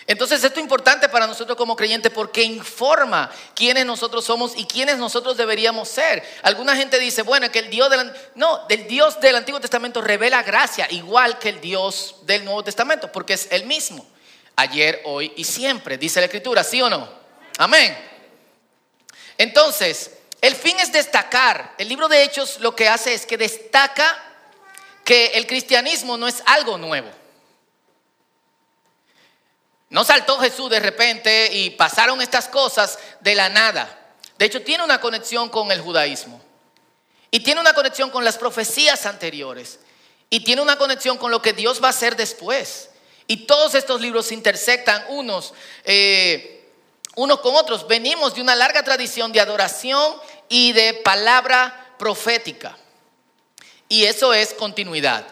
Entonces 0.06 0.42
esto 0.42 0.58
es 0.58 0.62
importante 0.62 1.08
para 1.08 1.26
nosotros 1.26 1.56
como 1.56 1.76
creyentes 1.76 2.12
porque 2.12 2.42
informa 2.42 3.30
quiénes 3.54 3.86
nosotros 3.86 4.24
somos 4.24 4.52
y 4.56 4.64
quiénes 4.64 4.98
nosotros 4.98 5.36
deberíamos 5.36 5.88
ser. 5.88 6.22
Alguna 6.42 6.76
gente 6.76 6.98
dice, 6.98 7.22
bueno, 7.22 7.50
que 7.50 7.60
el 7.60 7.70
Dios 7.70 7.88
del, 7.88 8.12
no, 8.34 8.66
del 8.66 8.86
Dios 8.88 9.20
del 9.20 9.36
Antiguo 9.36 9.60
Testamento 9.60 10.00
revela 10.00 10.42
gracia 10.42 10.88
igual 10.90 11.38
que 11.38 11.50
el 11.50 11.60
Dios 11.60 12.16
del 12.22 12.44
Nuevo 12.44 12.64
Testamento, 12.64 13.12
porque 13.12 13.34
es 13.34 13.48
el 13.50 13.64
mismo, 13.66 14.04
ayer, 14.56 15.02
hoy 15.04 15.32
y 15.36 15.44
siempre, 15.44 15.98
dice 15.98 16.20
la 16.20 16.26
Escritura, 16.26 16.64
¿sí 16.64 16.82
o 16.82 16.90
no? 16.90 17.08
Amén. 17.58 17.96
Entonces, 19.38 20.10
el 20.40 20.56
fin 20.56 20.78
es 20.80 20.92
destacar. 20.92 21.74
El 21.78 21.88
libro 21.88 22.08
de 22.08 22.22
Hechos 22.24 22.58
lo 22.60 22.74
que 22.74 22.88
hace 22.88 23.14
es 23.14 23.26
que 23.26 23.38
destaca 23.38 24.20
que 25.04 25.26
el 25.34 25.46
cristianismo 25.46 26.16
no 26.16 26.26
es 26.26 26.42
algo 26.46 26.78
nuevo. 26.78 27.08
No 29.92 30.04
saltó 30.04 30.38
Jesús 30.38 30.70
de 30.70 30.80
repente 30.80 31.50
y 31.52 31.68
pasaron 31.68 32.22
estas 32.22 32.48
cosas 32.48 32.98
de 33.20 33.34
la 33.34 33.50
nada. 33.50 34.14
De 34.38 34.46
hecho, 34.46 34.62
tiene 34.62 34.82
una 34.82 35.02
conexión 35.02 35.50
con 35.50 35.70
el 35.70 35.82
judaísmo. 35.82 36.40
Y 37.30 37.40
tiene 37.40 37.60
una 37.60 37.74
conexión 37.74 38.08
con 38.08 38.24
las 38.24 38.38
profecías 38.38 39.04
anteriores. 39.04 39.80
Y 40.30 40.44
tiene 40.44 40.62
una 40.62 40.78
conexión 40.78 41.18
con 41.18 41.30
lo 41.30 41.42
que 41.42 41.52
Dios 41.52 41.82
va 41.82 41.88
a 41.88 41.90
hacer 41.90 42.16
después. 42.16 42.88
Y 43.26 43.44
todos 43.44 43.74
estos 43.74 44.00
libros 44.00 44.24
se 44.28 44.34
intersectan 44.34 45.04
unos, 45.10 45.52
eh, 45.84 46.70
unos 47.14 47.40
con 47.40 47.54
otros. 47.54 47.86
Venimos 47.86 48.34
de 48.34 48.40
una 48.40 48.56
larga 48.56 48.82
tradición 48.82 49.30
de 49.30 49.40
adoración 49.40 50.16
y 50.48 50.72
de 50.72 50.94
palabra 50.94 51.94
profética. 51.98 52.78
Y 53.90 54.04
eso 54.04 54.32
es 54.32 54.54
continuidad. 54.54 55.26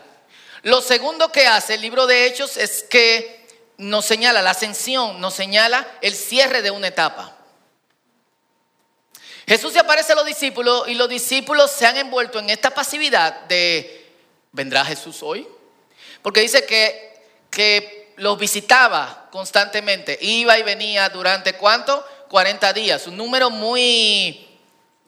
Lo 0.65 0.83
segundo 0.83 1.33
que 1.33 1.47
hace 1.47 1.77
el 1.77 1.81
libro 1.81 2.07
de 2.07 2.27
Hechos 2.27 2.59
es 2.59 2.83
que 2.83 3.40
nos 3.81 4.05
señala 4.05 4.43
la 4.43 4.51
ascensión, 4.51 5.21
nos 5.21 5.35
señala 5.35 5.87
el 6.03 6.15
cierre 6.15 6.63
de 6.63 6.71
una 6.71 6.89
etapa. 6.89 7.37
Jesús 9.49 9.73
se 9.73 9.81
aparece 9.81 10.13
a 10.13 10.17
los 10.17 10.27
discípulos 10.27 10.87
y 10.87 10.95
los 10.95 11.09
discípulos 11.09 11.71
se 11.71 11.87
han 11.87 11.97
envuelto 11.97 12.39
en 12.39 12.51
esta 12.51 12.71
pasividad 12.71 13.41
de, 13.47 14.07
¿vendrá 14.53 14.85
Jesús 14.85 15.23
hoy? 15.23 15.49
Porque 16.23 16.43
dice 16.43 16.67
que, 16.67 17.25
que 17.51 18.13
los 18.17 18.39
visitaba 18.39 19.29
constantemente, 19.33 20.19
iba 20.21 20.59
y 20.59 20.63
venía 20.63 21.09
durante 21.09 21.55
cuánto? 21.55 22.07
40 22.29 22.73
días, 22.75 23.07
un 23.07 23.17
número 23.17 23.51
muy 23.51 24.47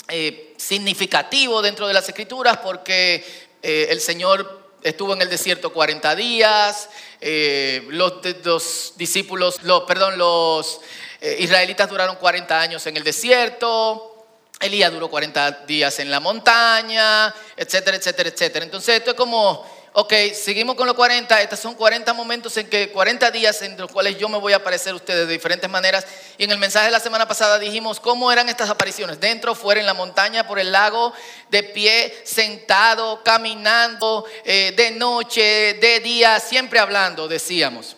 eh, 0.09 0.55
significativo 0.57 1.63
dentro 1.63 1.87
de 1.87 1.95
las 1.95 2.09
escrituras 2.09 2.57
porque 2.57 3.25
eh, 3.63 3.87
el 3.91 4.01
Señor 4.01 4.62
estuvo 4.83 5.13
en 5.15 5.23
el 5.23 5.29
desierto 5.29 5.73
40 5.73 6.15
días, 6.17 6.89
eh, 7.21 7.87
los, 7.89 8.97
discípulos, 8.97 9.63
los, 9.63 9.83
perdón, 9.85 10.19
los 10.19 10.81
eh, 11.21 11.37
israelitas 11.41 11.89
duraron 11.89 12.17
40 12.17 12.61
años 12.61 12.87
en 12.87 12.97
el 12.97 13.05
desierto, 13.05 14.27
Elías 14.61 14.93
duró 14.93 15.11
40 15.11 15.65
días 15.67 15.99
en 15.99 16.11
la 16.11 16.21
montaña, 16.21 17.35
etcétera, 17.57 17.97
etcétera, 17.97 18.29
etcétera. 18.29 18.65
Entonces 18.65 18.97
esto 18.97 19.11
es 19.11 19.17
como 19.17 19.67
ok, 19.95 20.13
seguimos 20.35 20.75
con 20.75 20.87
los 20.87 20.97
40, 20.97 21.43
estos 21.43 21.61
son 21.61 21.75
40 21.75 22.13
momentos 22.15 22.57
en 22.57 22.69
que, 22.69 22.91
40 22.91 23.31
días 23.31 23.61
en 23.63 23.77
los 23.77 23.91
cuales 23.91 24.19
yo 24.19 24.29
me 24.29 24.39
voy 24.39 24.55
a 24.55 24.57
aparecer 24.57 24.93
a 24.93 24.97
ustedes 24.97 25.27
de 25.27 25.33
diferentes 25.33 25.69
maneras. 25.69 26.07
Y 26.39 26.45
en 26.45 26.51
el 26.51 26.59
mensaje 26.59 26.87
de 26.87 26.93
la 26.93 27.01
semana 27.01 27.29
pasada 27.29 27.59
dijimos 27.59 28.01
cómo 28.01 28.33
eran 28.33 28.49
estas 28.49 28.71
apariciones, 28.71 29.21
dentro, 29.21 29.55
fuera, 29.55 29.81
en 29.81 29.87
la 29.87 29.95
montaña, 29.95 30.47
por 30.47 30.59
el 30.59 30.73
lago, 30.73 31.13
de 31.51 31.63
pie, 31.63 32.23
sentado, 32.25 33.23
caminando, 33.23 34.25
eh, 34.45 34.73
de 34.77 34.93
noche, 34.93 35.75
de 35.75 36.01
día, 36.01 36.41
siempre 36.41 36.79
hablando, 36.79 37.29
decíamos. 37.29 37.97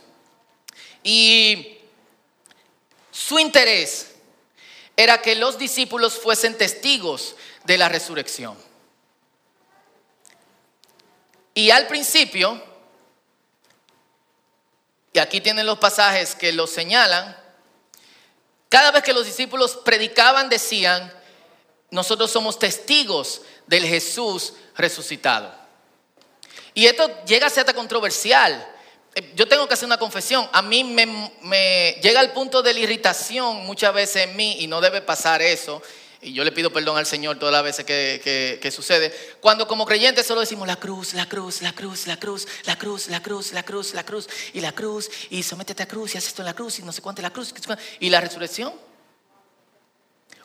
Y 1.04 1.78
su 3.12 3.38
interés 3.38 4.08
era 4.96 5.18
que 5.18 5.34
los 5.34 5.58
discípulos 5.58 6.14
fuesen 6.14 6.56
testigos 6.56 7.36
de 7.64 7.78
la 7.78 7.88
resurrección. 7.88 8.56
Y 11.54 11.70
al 11.70 11.86
principio, 11.86 12.60
y 15.12 15.18
aquí 15.20 15.40
tienen 15.40 15.66
los 15.66 15.78
pasajes 15.78 16.34
que 16.34 16.52
lo 16.52 16.66
señalan, 16.66 17.36
cada 18.68 18.90
vez 18.90 19.04
que 19.04 19.12
los 19.12 19.24
discípulos 19.24 19.76
predicaban 19.84 20.48
decían, 20.48 21.12
nosotros 21.90 22.32
somos 22.32 22.58
testigos 22.58 23.42
del 23.68 23.86
Jesús 23.86 24.54
resucitado. 24.74 25.54
Y 26.74 26.86
esto 26.86 27.08
llega 27.24 27.46
a 27.46 27.50
ser 27.50 27.60
hasta 27.60 27.72
controversial. 27.72 28.68
Eh, 29.14 29.32
yo 29.36 29.46
tengo 29.46 29.68
que 29.68 29.74
hacer 29.74 29.86
una 29.86 29.98
confesión. 29.98 30.48
A 30.52 30.60
mí 30.60 30.82
me 30.82 31.92
llega 32.02 32.18
al 32.18 32.32
punto 32.32 32.62
de 32.62 32.74
la 32.74 32.80
irritación 32.80 33.64
muchas 33.64 33.94
veces 33.94 34.24
en 34.24 34.34
mí 34.34 34.56
y 34.58 34.66
no 34.66 34.80
debe 34.80 35.02
pasar 35.02 35.40
eso 35.40 35.80
y 36.24 36.32
yo 36.32 36.42
le 36.42 36.52
pido 36.52 36.72
perdón 36.72 36.96
al 36.96 37.06
Señor 37.06 37.38
todas 37.38 37.52
las 37.52 37.62
veces 37.62 37.84
que, 37.84 38.70
sucede, 38.74 39.12
cuando 39.40 39.68
como 39.68 39.84
creyentes 39.84 40.26
solo 40.26 40.40
decimos 40.40 40.66
la 40.66 40.76
cruz, 40.76 41.14
la 41.14 41.28
cruz, 41.28 41.60
la 41.60 41.72
cruz, 41.72 42.06
la 42.06 42.16
cruz, 42.16 42.46
la 42.64 42.78
cruz, 42.78 43.08
la 43.08 43.22
cruz, 43.22 43.52
la 43.52 43.62
cruz, 43.62 43.94
la 43.94 44.04
cruz, 44.04 44.28
y 44.52 44.60
la 44.60 44.72
cruz, 44.72 45.10
y 45.30 45.42
sométete 45.42 45.82
a 45.82 45.86
cruz, 45.86 46.14
y 46.14 46.18
haces 46.18 46.28
esto 46.28 46.42
en 46.42 46.46
la 46.46 46.54
cruz, 46.54 46.78
y 46.78 46.82
no 46.82 46.92
sé 46.92 47.02
cuánto 47.02 47.22
la 47.22 47.30
cruz, 47.30 47.52
y 48.00 48.10
la 48.10 48.20
resurrección. 48.20 48.72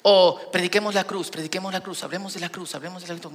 O 0.01 0.49
prediquemos 0.51 0.93
la 0.93 1.03
cruz, 1.03 1.29
prediquemos 1.29 1.73
la 1.73 1.81
cruz, 1.81 2.03
hablemos 2.03 2.33
de 2.33 2.39
la 2.39 2.49
cruz, 2.49 2.73
hablemos 2.75 3.05
de 3.05 3.13
la 3.13 3.19
cruz. 3.19 3.33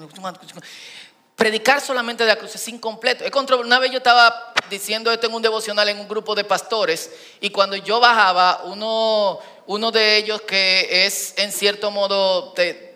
Predicar 1.37 1.81
solamente 1.81 2.23
de 2.23 2.29
la 2.29 2.37
cruz 2.37 2.55
es 2.55 2.69
incompleto. 2.69 3.25
Una 3.59 3.81
vez 3.81 3.91
yo 3.91 3.99
estaba 3.99 4.53
diciendo 4.71 5.11
esto 5.11 5.26
en 5.26 5.35
un 5.35 5.43
devocional 5.43 5.88
en 5.88 5.99
un 5.99 6.07
grupo 6.07 6.35
de 6.37 6.45
pastores 6.45 7.11
y 7.41 7.50
cuando 7.50 7.75
yo 7.75 7.99
bajaba, 7.99 8.62
uno, 8.64 9.41
uno 9.67 9.91
de 9.91 10.17
ellos 10.17 10.43
que 10.43 11.07
es 11.07 11.35
en 11.37 11.50
cierto 11.50 11.91
modo, 11.91 12.55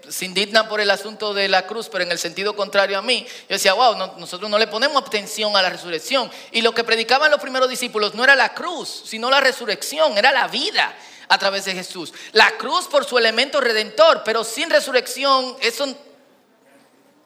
se 0.09 0.25
indigna 0.25 0.69
por 0.69 0.81
el 0.81 0.91
asunto 0.91 1.35
de 1.35 1.49
la 1.49 1.67
cruz, 1.67 1.89
pero 1.89 2.05
en 2.05 2.13
el 2.13 2.19
sentido 2.19 2.55
contrario 2.55 2.97
a 2.99 3.03
mí, 3.03 3.27
yo 3.27 3.55
decía, 3.55 3.75
wow, 3.75 3.97
nosotros 4.19 4.49
no 4.49 4.57
le 4.57 4.69
ponemos 4.69 5.03
atención 5.03 5.57
a 5.57 5.63
la 5.63 5.71
resurrección. 5.71 6.31
Y 6.53 6.63
lo 6.63 6.73
que 6.73 6.85
predicaban 6.85 7.33
los 7.33 7.41
primeros 7.41 7.69
discípulos 7.69 8.15
no 8.15 8.23
era 8.23 8.37
la 8.37 8.55
cruz, 8.55 9.03
sino 9.05 9.31
la 9.31 9.41
resurrección, 9.41 10.17
era 10.17 10.31
la 10.31 10.47
vida 10.47 10.95
a 11.29 11.39
través 11.39 11.65
de 11.65 11.75
Jesús. 11.75 12.15
La 12.33 12.53
cruz 12.53 12.87
por 12.87 13.05
su 13.05 13.19
elemento 13.19 13.61
redentor, 13.61 14.23
pero 14.25 14.45
sin 14.45 14.71
resurrección, 14.71 15.57
eso, 15.61 15.87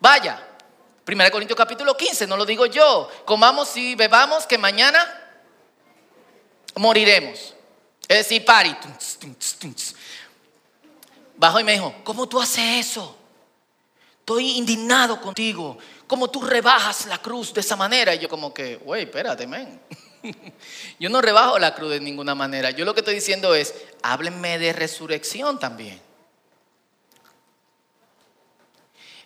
vaya. 0.01 0.49
1 1.07 1.31
Corintios 1.33 1.57
capítulo 1.57 1.97
15, 1.97 2.27
no 2.27 2.37
lo 2.37 2.47
digo 2.47 2.67
yo. 2.67 3.11
Comamos 3.25 3.77
y 3.77 3.95
bebamos 3.95 4.47
que 4.47 4.57
mañana 4.57 5.01
moriremos. 6.77 7.55
Es 8.07 8.19
decir, 8.19 8.45
pari. 8.45 8.77
Bajo 11.37 11.61
y 11.61 11.65
me 11.65 11.73
dijo, 11.73 11.95
¿cómo 12.05 12.29
tú 12.29 12.41
haces 12.41 12.87
eso? 12.87 13.17
Estoy 14.21 14.53
indignado 14.53 15.21
contigo. 15.21 15.77
¿Cómo 16.07 16.29
tú 16.29 16.43
rebajas 16.43 17.07
la 17.07 17.19
cruz 17.19 17.53
de 17.53 17.61
esa 17.63 17.75
manera? 17.75 18.15
Y 18.15 18.21
yo 18.21 18.29
como 18.29 18.55
que, 18.55 18.77
güey, 18.77 19.05
espérate, 19.05 19.47
men. 19.47 19.81
Yo 21.01 21.11
no 21.11 21.21
rebajo 21.21 21.59
la 21.59 21.75
cruz 21.75 21.91
de 21.91 21.99
ninguna 21.99 22.37
manera. 22.37 22.71
Yo 22.71 22.85
lo 22.85 22.95
que 22.95 23.01
estoy 23.01 23.17
diciendo 23.17 23.57
es, 23.57 23.75
háblenme 24.03 24.57
de 24.59 24.73
resurrección 24.73 25.59
también. 25.59 26.01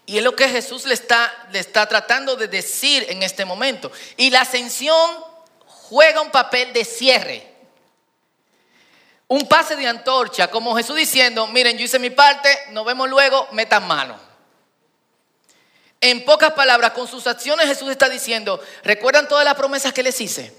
Y 0.07 0.19
es 0.19 0.25
lo 0.25 0.37
que 0.37 0.49
Jesús 0.49 0.87
le 0.87 0.95
está, 0.95 1.33
le 1.51 1.59
está 1.59 1.87
tratando 1.87 2.37
de 2.37 2.47
decir 2.47 3.05
en 3.09 3.25
este 3.25 3.45
momento. 3.45 3.91
Y 4.17 4.31
la 4.31 4.43
ascensión 4.43 5.11
juega 5.67 6.21
un 6.21 6.31
papel 6.31 6.73
de 6.73 6.85
cierre. 6.85 7.55
Un 9.27 9.49
pase 9.49 9.75
de 9.75 9.89
antorcha, 9.89 10.49
como 10.49 10.77
Jesús 10.77 10.95
diciendo, 10.95 11.49
miren, 11.49 11.77
yo 11.77 11.85
hice 11.85 11.99
mi 11.99 12.11
parte, 12.11 12.49
nos 12.71 12.87
vemos 12.87 13.09
luego, 13.09 13.49
metan 13.51 13.85
mano. 13.85 14.17
En 16.01 16.25
pocas 16.25 16.53
palabras, 16.53 16.93
con 16.93 17.09
sus 17.09 17.27
acciones 17.27 17.67
Jesús 17.67 17.91
está 17.91 18.09
diciendo, 18.09 18.61
recuerdan 18.85 19.27
todas 19.27 19.45
las 19.45 19.57
promesas 19.57 19.93
que 19.93 20.05
les 20.05 20.21
hice. 20.21 20.55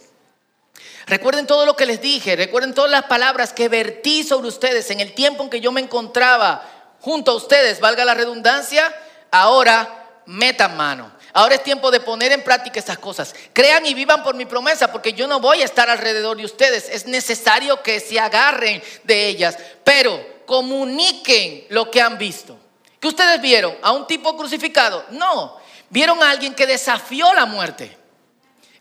Recuerden 1.05 1.47
todo 1.47 1.65
lo 1.65 1.77
que 1.77 1.85
les 1.85 2.01
dije, 2.01 2.35
recuerden 2.35 2.73
todas 2.73 2.91
las 2.91 3.03
palabras 3.03 3.53
que 3.53 3.69
vertí 3.69 4.23
sobre 4.23 4.49
ustedes 4.49 4.91
en 4.91 4.99
el 4.99 5.13
tiempo 5.13 5.41
en 5.41 5.49
que 5.49 5.61
yo 5.61 5.71
me 5.71 5.79
encontraba 5.79 6.69
junto 6.99 7.31
a 7.31 7.35
ustedes, 7.35 7.79
valga 7.79 8.03
la 8.03 8.13
redundancia, 8.13 8.93
ahora 9.31 10.21
metan 10.25 10.75
mano. 10.77 11.11
Ahora 11.33 11.55
es 11.55 11.63
tiempo 11.63 11.91
de 11.91 11.99
poner 11.99 12.31
en 12.31 12.43
práctica 12.43 12.79
estas 12.79 12.97
cosas. 12.97 13.35
Crean 13.53 13.85
y 13.85 13.93
vivan 13.93 14.23
por 14.23 14.35
mi 14.35 14.45
promesa, 14.45 14.91
porque 14.91 15.13
yo 15.13 15.27
no 15.27 15.39
voy 15.39 15.61
a 15.61 15.65
estar 15.65 15.89
alrededor 15.89 16.37
de 16.37 16.45
ustedes. 16.45 16.89
Es 16.89 17.05
necesario 17.05 17.81
que 17.83 17.99
se 17.99 18.19
agarren 18.19 18.81
de 19.03 19.27
ellas, 19.27 19.57
pero 19.83 20.19
comuniquen 20.45 21.65
lo 21.69 21.91
que 21.91 22.01
han 22.01 22.17
visto. 22.17 22.57
¿Qué 22.99 23.07
ustedes 23.07 23.39
vieron? 23.41 23.77
¿A 23.81 23.91
un 23.91 24.07
tipo 24.07 24.35
crucificado? 24.35 25.05
No, 25.11 25.57
vieron 25.89 26.21
a 26.23 26.31
alguien 26.31 26.55
que 26.55 26.65
desafió 26.65 27.33
la 27.33 27.45
muerte. 27.45 27.95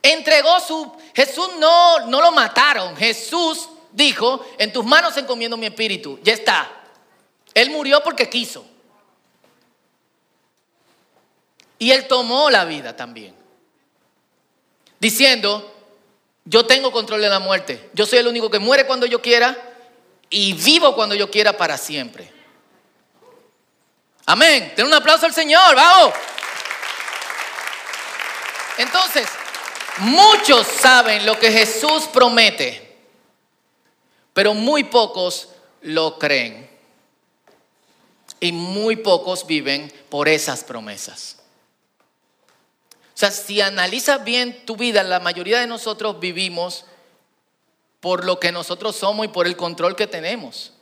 Entregó 0.03 0.59
su... 0.61 0.93
Jesús 1.15 1.50
no, 1.59 2.07
no 2.07 2.21
lo 2.21 2.33
mataron. 2.33 2.97
Jesús 2.97 3.69
dijo, 3.93 4.47
en 4.59 4.73
tus 4.73 4.85
manos 4.85 5.17
encomiendo 5.17 5.57
mi 5.57 5.67
espíritu. 5.67 6.19
Ya 6.23 6.33
está. 6.33 6.71
Él 7.53 7.71
murió 7.71 8.03
porque 8.03 8.29
quiso. 8.29 8.65
Y 11.78 11.90
él 11.90 12.06
tomó 12.06 12.50
la 12.50 12.64
vida 12.64 12.97
también. 12.97 13.35
Diciendo, 14.99 15.75
yo 16.45 16.64
tengo 16.64 16.92
control 16.92 17.21
de 17.21 17.28
la 17.28 17.38
muerte. 17.38 17.90
Yo 17.92 18.06
soy 18.06 18.21
el 18.21 18.28
único 18.28 18.50
que 18.50 18.59
muere 18.59 18.87
cuando 18.87 19.04
yo 19.06 19.21
quiera 19.21 19.56
y 20.30 20.52
vivo 20.54 20.95
cuando 20.95 21.14
yo 21.14 21.30
quiera 21.30 21.56
para 21.56 21.76
siempre. 21.76 22.33
Amén. 24.26 24.73
Den 24.76 24.87
un 24.87 24.95
aplauso 24.95 25.26
al 25.26 25.35
Señor, 25.35 25.75
vamos. 25.75 26.14
Entonces, 28.78 29.28
muchos 29.99 30.66
saben 30.66 31.25
lo 31.25 31.38
que 31.38 31.50
Jesús 31.50 32.04
promete, 32.12 32.97
pero 34.33 34.52
muy 34.54 34.85
pocos 34.85 35.49
lo 35.83 36.18
creen. 36.18 36.66
Y 38.38 38.52
muy 38.52 38.97
pocos 38.97 39.47
viven 39.47 39.90
por 40.11 40.28
esas 40.28 40.62
promesas. 40.62 41.37
O 43.16 43.18
sea, 43.18 43.30
si 43.30 43.62
analizas 43.62 44.23
bien 44.25 44.66
tu 44.66 44.76
vida, 44.76 45.02
la 45.02 45.20
mayoría 45.20 45.58
de 45.58 45.66
nosotros 45.66 46.20
vivimos 46.20 46.85
por 47.99 48.26
lo 48.26 48.38
que 48.38 48.52
nosotros 48.52 48.94
somos 48.94 49.25
y 49.25 49.30
por 49.30 49.46
el 49.46 49.56
control 49.56 49.96
que 49.96 50.06
tenemos. 50.06 50.75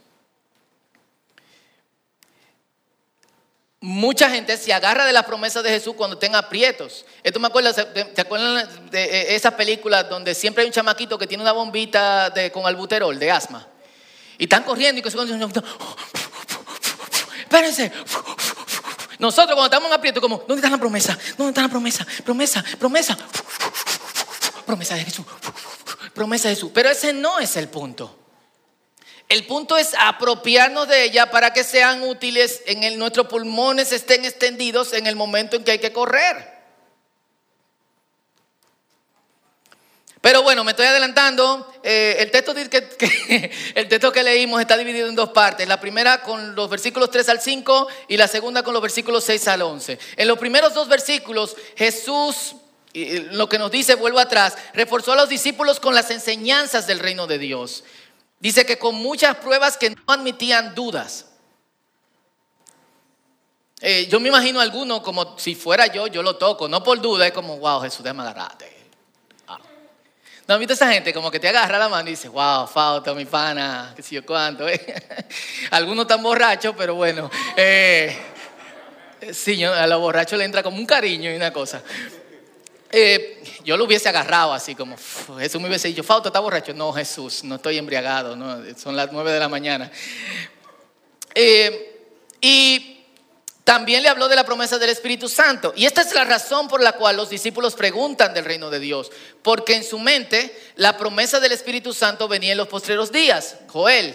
Mucha 3.78 4.28
gente 4.30 4.56
se 4.56 4.72
agarra 4.72 5.04
de 5.04 5.12
las 5.12 5.26
promesas 5.26 5.62
de 5.62 5.70
Jesús 5.70 5.94
cuando 5.94 6.18
tenga 6.18 6.40
aprietos. 6.40 7.04
Esto 7.22 7.38
me 7.38 7.46
acuerdo, 7.46 7.72
¿te 7.72 8.20
acuerdan 8.20 8.90
de 8.90 9.04
eh, 9.04 9.36
esa 9.36 9.56
película 9.56 10.02
donde 10.02 10.34
siempre 10.34 10.62
hay 10.62 10.66
un 10.66 10.72
chamaquito 10.72 11.16
que 11.16 11.28
tiene 11.28 11.44
una 11.44 11.52
bombita 11.52 12.34
con 12.52 12.66
albuterol, 12.66 13.16
de 13.16 13.30
asma? 13.30 13.68
Y 14.38 14.44
están 14.44 14.64
corriendo 14.64 14.98
y 14.98 15.02
que 15.04 15.10
se 15.12 15.18
espérense. 17.42 17.92
Nosotros 19.24 19.56
cuando 19.56 19.74
estamos 19.74 19.88
en 19.88 19.94
aprieto, 19.94 20.20
como, 20.20 20.36
¿dónde 20.46 20.56
está 20.56 20.68
la 20.68 20.76
promesa? 20.76 21.18
¿Dónde 21.38 21.52
está 21.52 21.62
la 21.62 21.70
promesa? 21.70 22.06
Promesa, 22.24 22.62
promesa. 22.78 23.16
Promesa 24.66 24.96
de 24.96 25.04
Jesús. 25.06 25.24
Promesa 26.12 26.50
de 26.50 26.54
Jesús. 26.56 26.70
Pero 26.74 26.90
ese 26.90 27.14
no 27.14 27.38
es 27.38 27.56
el 27.56 27.68
punto. 27.68 28.18
El 29.30 29.46
punto 29.46 29.78
es 29.78 29.94
apropiarnos 29.98 30.88
de 30.88 31.04
ella 31.04 31.30
para 31.30 31.54
que 31.54 31.64
sean 31.64 32.02
útiles, 32.02 32.60
en 32.66 32.98
nuestros 32.98 33.26
pulmones 33.28 33.92
estén 33.92 34.26
extendidos 34.26 34.92
en 34.92 35.06
el 35.06 35.16
momento 35.16 35.56
en 35.56 35.64
que 35.64 35.70
hay 35.70 35.78
que 35.78 35.94
correr. 35.94 36.53
Pero 40.24 40.42
bueno, 40.42 40.64
me 40.64 40.70
estoy 40.70 40.86
adelantando. 40.86 41.70
Eh, 41.82 42.16
el, 42.20 42.30
texto 42.30 44.10
que, 44.10 44.22
leímos 44.22 44.58
está 44.58 44.78
dividido 44.78 45.06
en 45.06 45.14
dos 45.14 45.28
partes. 45.28 45.68
La 45.68 45.78
primera 45.78 46.22
con 46.22 46.54
los 46.54 46.70
versículos 46.70 47.10
3 47.10 47.28
al 47.28 47.42
5 47.42 47.88
y 48.08 48.16
la 48.16 48.26
segunda 48.26 48.62
con 48.62 48.72
los 48.72 48.80
versículos 48.80 49.22
6 49.24 49.48
al 49.48 49.60
11. 49.60 49.98
En 50.16 50.26
los 50.26 50.38
primeros 50.38 50.72
dos 50.72 50.88
versículos, 50.88 51.54
Jesús, 51.76 52.54
lo 52.94 53.50
que 53.50 53.58
nos 53.58 53.70
dice, 53.70 53.96
vuelvo 53.96 54.18
atrás, 54.18 54.56
reforzó 54.72 55.12
a 55.12 55.16
los 55.16 55.28
discípulos 55.28 55.78
con 55.78 55.94
las 55.94 56.10
enseñanzas 56.10 56.86
del 56.86 57.00
reino 57.00 57.26
de 57.26 57.36
Dios. 57.36 57.84
Dice 58.40 58.64
que 58.64 58.78
con 58.78 58.94
muchas 58.94 59.36
pruebas 59.36 59.76
que 59.76 59.90
no 59.90 60.02
admitían 60.06 60.74
dudas. 60.74 61.26
Eh, 63.82 64.08
yo 64.10 64.20
me 64.20 64.30
imagino 64.30 64.60
a 64.60 64.62
alguno 64.62 65.02
como 65.02 65.38
si 65.38 65.54
fuera 65.54 65.86
yo, 65.88 66.06
yo 66.06 66.22
lo 66.22 66.36
toco, 66.36 66.66
no 66.66 66.82
por 66.82 66.98
duda, 67.02 67.26
es 67.26 67.34
como, 67.34 67.58
wow, 67.58 67.82
Jesús, 67.82 68.02
déjame 68.02 68.22
agarrarte. 68.22 68.73
No, 70.46 70.58
visto 70.58 70.74
esa 70.74 70.92
gente 70.92 71.12
como 71.14 71.30
que 71.30 71.40
te 71.40 71.48
agarra 71.48 71.78
la 71.78 71.88
mano 71.88 72.08
y 72.08 72.12
dice, 72.12 72.28
wow, 72.28 72.66
falta 72.66 73.14
mi 73.14 73.24
pana, 73.24 73.92
qué 73.96 74.02
sé 74.02 74.16
yo 74.16 74.26
cuánto. 74.26 74.68
Eh. 74.68 74.80
Algunos 75.70 76.04
están 76.04 76.22
borrachos, 76.22 76.74
pero 76.76 76.94
bueno. 76.94 77.30
Eh, 77.56 78.14
sí, 79.32 79.64
a 79.64 79.86
los 79.86 80.00
borrachos 80.00 80.38
le 80.38 80.44
entra 80.44 80.62
como 80.62 80.76
un 80.76 80.86
cariño 80.86 81.30
y 81.32 81.36
una 81.36 81.52
cosa. 81.52 81.82
Eh, 82.96 83.42
yo 83.64 83.76
lo 83.76 83.86
hubiese 83.86 84.08
agarrado 84.08 84.52
así 84.52 84.76
como, 84.76 84.96
Jesús 85.38 85.60
me 85.60 85.66
hubiese 85.66 85.88
dicho, 85.88 86.04
Fausto, 86.04 86.28
¿está 86.28 86.38
borracho? 86.38 86.72
No, 86.74 86.92
Jesús, 86.92 87.42
no 87.42 87.56
estoy 87.56 87.76
embriagado, 87.76 88.36
no, 88.36 88.58
son 88.76 88.94
las 88.94 89.10
nueve 89.10 89.32
de 89.32 89.40
la 89.40 89.48
mañana. 89.48 89.90
Eh, 91.34 92.06
y 92.40 92.93
también 93.64 94.02
le 94.02 94.10
habló 94.10 94.28
de 94.28 94.36
la 94.36 94.44
promesa 94.44 94.78
del 94.78 94.90
Espíritu 94.90 95.26
Santo. 95.26 95.72
Y 95.74 95.86
esta 95.86 96.02
es 96.02 96.12
la 96.12 96.24
razón 96.24 96.68
por 96.68 96.82
la 96.82 96.92
cual 96.92 97.16
los 97.16 97.30
discípulos 97.30 97.74
preguntan 97.74 98.34
del 98.34 98.44
reino 98.44 98.68
de 98.68 98.78
Dios. 98.78 99.10
Porque 99.42 99.74
en 99.74 99.84
su 99.84 99.98
mente 99.98 100.54
la 100.76 100.98
promesa 100.98 101.40
del 101.40 101.52
Espíritu 101.52 101.94
Santo 101.94 102.28
venía 102.28 102.52
en 102.52 102.58
los 102.58 102.68
postreros 102.68 103.10
días. 103.10 103.56
Joel, 103.68 104.14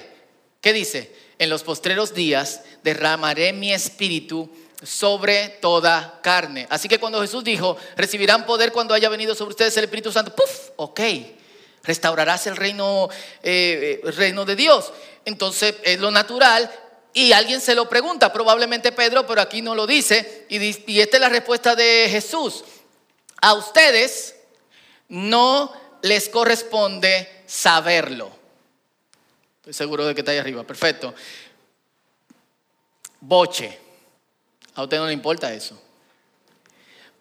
¿qué 0.62 0.72
dice? 0.72 1.12
En 1.40 1.50
los 1.50 1.64
postreros 1.64 2.14
días 2.14 2.62
derramaré 2.84 3.52
mi 3.52 3.74
espíritu 3.74 4.52
sobre 4.84 5.50
toda 5.50 6.20
carne. 6.22 6.68
Así 6.70 6.88
que 6.88 7.00
cuando 7.00 7.20
Jesús 7.20 7.44
dijo, 7.44 7.76
recibirán 7.98 8.46
poder 8.46 8.72
cuando 8.72 8.94
haya 8.94 9.10
venido 9.10 9.34
sobre 9.34 9.52
ustedes 9.52 9.76
el 9.78 9.86
Espíritu 9.86 10.12
Santo, 10.12 10.36
¡puf! 10.36 10.70
Ok, 10.76 11.00
restaurarás 11.84 12.46
el 12.46 12.56
reino, 12.56 13.10
eh, 13.42 14.00
reino 14.16 14.46
de 14.46 14.56
Dios. 14.56 14.94
Entonces 15.26 15.76
es 15.84 16.00
lo 16.00 16.12
natural 16.12 16.72
y 17.13 17.32
alguien 17.32 17.62
se 17.62 17.76
lo 17.76 17.89
pregunta, 17.89 18.32
probablemente 18.32 18.91
Pedro, 18.91 19.26
pero 19.26 19.41
aquí 19.41 19.62
no 19.62 19.76
lo 19.76 19.88
dice. 19.88 20.45
Y, 20.50 20.91
y 20.91 21.00
esta 21.00 21.17
es 21.17 21.22
la 21.22 21.30
respuesta 21.30 21.76
de 21.76 22.08
Jesús. 22.10 22.63
A 23.41 23.54
ustedes 23.54 24.36
no 25.08 25.74
les 26.02 26.30
corresponde 26.30 27.43
saberlo. 27.48 28.32
Estoy 29.58 29.74
seguro 29.74 30.06
de 30.06 30.13
que 30.13 30.22
está 30.22 30.32
ahí 30.32 30.38
arriba, 30.38 30.63
perfecto. 30.63 31.13
Boche. 33.19 33.78
A 34.76 34.84
usted 34.84 34.98
no 34.98 35.08
le 35.08 35.13
importa 35.13 35.54
eso. 35.54 35.82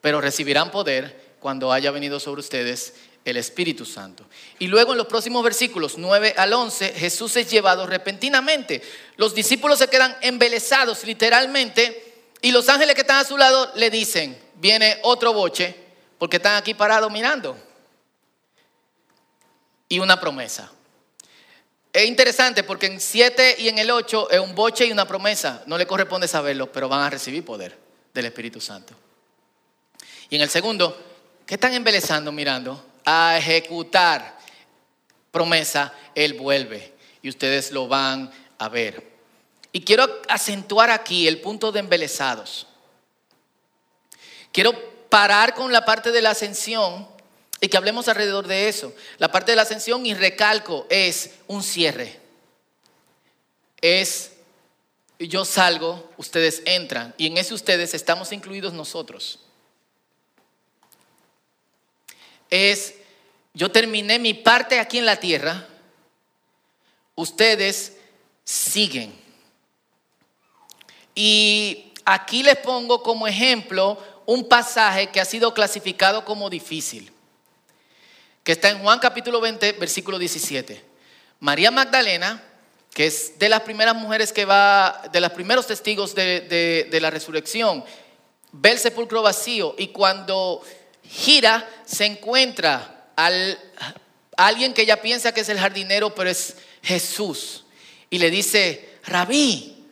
Pero 0.01 0.21
recibirán 0.21 0.71
poder 0.71 1.29
cuando 1.41 1.73
haya 1.73 1.91
venido 1.91 2.21
sobre 2.21 2.41
ustedes 2.41 2.95
el 3.31 3.37
Espíritu 3.37 3.85
Santo. 3.85 4.25
Y 4.59 4.67
luego 4.67 4.93
en 4.93 4.99
los 4.99 5.07
próximos 5.07 5.43
versículos 5.43 5.99
9 5.99 6.35
al 6.37 6.53
11, 6.53 6.95
Jesús 6.95 7.37
es 7.37 7.51
llevado 7.51 7.87
repentinamente. 7.87 8.83
Los 9.17 9.35
discípulos 9.35 9.79
se 9.79 9.89
quedan 9.89 10.17
embelesados 10.21 11.05
literalmente 11.05 12.09
y 12.41 12.53
los 12.53 12.69
ángeles 12.69 12.95
que 12.95 13.03
están 13.03 13.19
a 13.19 13.25
su 13.25 13.37
lado 13.37 13.73
le 13.75 13.91
dicen, 13.91 14.39
viene 14.57 14.99
otro 15.03 15.33
boche 15.33 15.75
porque 16.19 16.37
están 16.37 16.57
aquí 16.57 16.75
parados 16.75 17.11
mirando. 17.11 17.57
Y 19.89 19.99
una 19.99 20.21
promesa. 20.21 20.71
Es 21.93 22.07
interesante 22.07 22.63
porque 22.63 22.87
en 22.87 23.01
7 23.01 23.57
y 23.59 23.69
en 23.69 23.79
el 23.79 23.91
8 23.91 24.31
es 24.31 24.41
un 24.41 24.55
boche 24.55 24.87
y 24.87 24.93
una 24.93 25.09
promesa. 25.09 25.63
No 25.67 25.79
le 25.79 25.87
corresponde 25.87 26.29
saberlo, 26.29 26.71
pero 26.71 26.89
van 26.89 27.01
a 27.01 27.11
recibir 27.11 27.45
poder 27.45 27.77
del 28.13 28.27
Espíritu 28.27 28.61
Santo. 28.61 28.95
Y 30.31 30.37
en 30.37 30.43
el 30.43 30.51
segundo, 30.51 30.97
¿qué 31.47 31.55
están 31.55 31.73
embelezando 31.75 32.31
mirando? 32.31 32.85
A 33.11 33.39
ejecutar 33.39 34.39
promesa, 35.31 35.95
Él 36.15 36.35
vuelve. 36.35 36.93
Y 37.23 37.31
ustedes 37.31 37.71
lo 37.71 37.89
van 37.89 38.31
a 38.59 38.69
ver. 38.69 39.03
Y 39.73 39.81
quiero 39.81 40.07
acentuar 40.29 40.91
aquí 40.91 41.27
el 41.27 41.41
punto 41.41 41.73
de 41.73 41.81
embelezados. 41.81 42.67
Quiero 44.53 44.73
parar 45.09 45.55
con 45.55 45.73
la 45.73 45.87
parte 45.87 46.13
de 46.13 46.21
la 46.21 46.31
ascensión 46.31 47.09
y 47.63 47.69
que 47.69 47.79
hablemos 47.79 48.09
alrededor 48.09 48.47
de 48.47 48.69
eso. 48.69 48.93
La 49.17 49.33
parte 49.33 49.53
de 49.53 49.57
la 49.57 49.63
ascensión, 49.63 50.05
y 50.05 50.13
recalco, 50.13 50.87
es 50.91 51.31
un 51.47 51.63
cierre. 51.63 52.21
Es 53.81 54.33
yo 55.19 55.47
salgo, 55.47 56.13
ustedes 56.19 56.63
entran, 56.67 57.15
y 57.17 57.27
en 57.27 57.39
ese 57.39 57.55
ustedes 57.55 57.95
estamos 57.95 58.33
incluidos 58.33 58.75
nosotros. 58.75 59.41
Es 62.51 62.95
yo 63.59 63.71
terminé 63.71 64.19
mi 64.21 64.35
parte 64.35 64.79
aquí 64.79 64.99
en 64.99 65.07
la 65.07 65.17
tierra, 65.17 65.67
ustedes 67.17 67.97
siguen. 68.45 69.13
Y 71.15 71.93
aquí 72.05 72.45
les 72.45 72.57
pongo 72.59 73.03
como 73.03 73.27
ejemplo 73.27 73.99
un 74.27 74.49
pasaje 74.49 75.09
que 75.09 75.21
ha 75.21 75.25
sido 75.25 75.53
clasificado 75.53 76.25
como 76.25 76.49
difícil 76.49 77.13
que 78.49 78.53
está 78.53 78.71
en 78.71 78.79
Juan 78.79 78.99
capítulo 78.99 79.43
20, 79.43 79.73
versículo 79.73 80.19
17. 80.19 80.83
María 81.41 81.71
Magdalena, 81.71 82.43
que 82.95 83.05
es 83.05 83.39
de 83.39 83.47
las 83.47 83.61
primeras 83.61 83.95
mujeres 83.95 84.33
que 84.33 84.47
va, 84.47 85.03
de 85.13 85.21
los 85.21 85.33
primeros 85.33 85.67
testigos 85.67 86.15
de, 86.15 86.89
la 86.99 87.11
resurrección, 87.11 87.85
ve 88.51 88.71
el 88.71 88.79
sepulcro 88.79 89.21
vacío 89.21 89.75
y 89.77 89.89
cuando 89.89 90.63
gira 91.03 91.69
se 91.85 92.07
encuentra 92.07 92.98
al, 93.19 93.59
alguien 94.37 94.73
que 94.73 94.83
ella 94.83 95.03
piensa 95.03 95.35
que 95.35 95.41
es 95.41 95.49
el 95.49 95.59
jardinero, 95.59 96.15
pero 96.15 96.31
es 96.31 96.57
Jesús. 96.83 97.65
Y 98.11 98.19
le 98.19 98.31
dice, 98.31 99.01
rabí, 99.03 99.85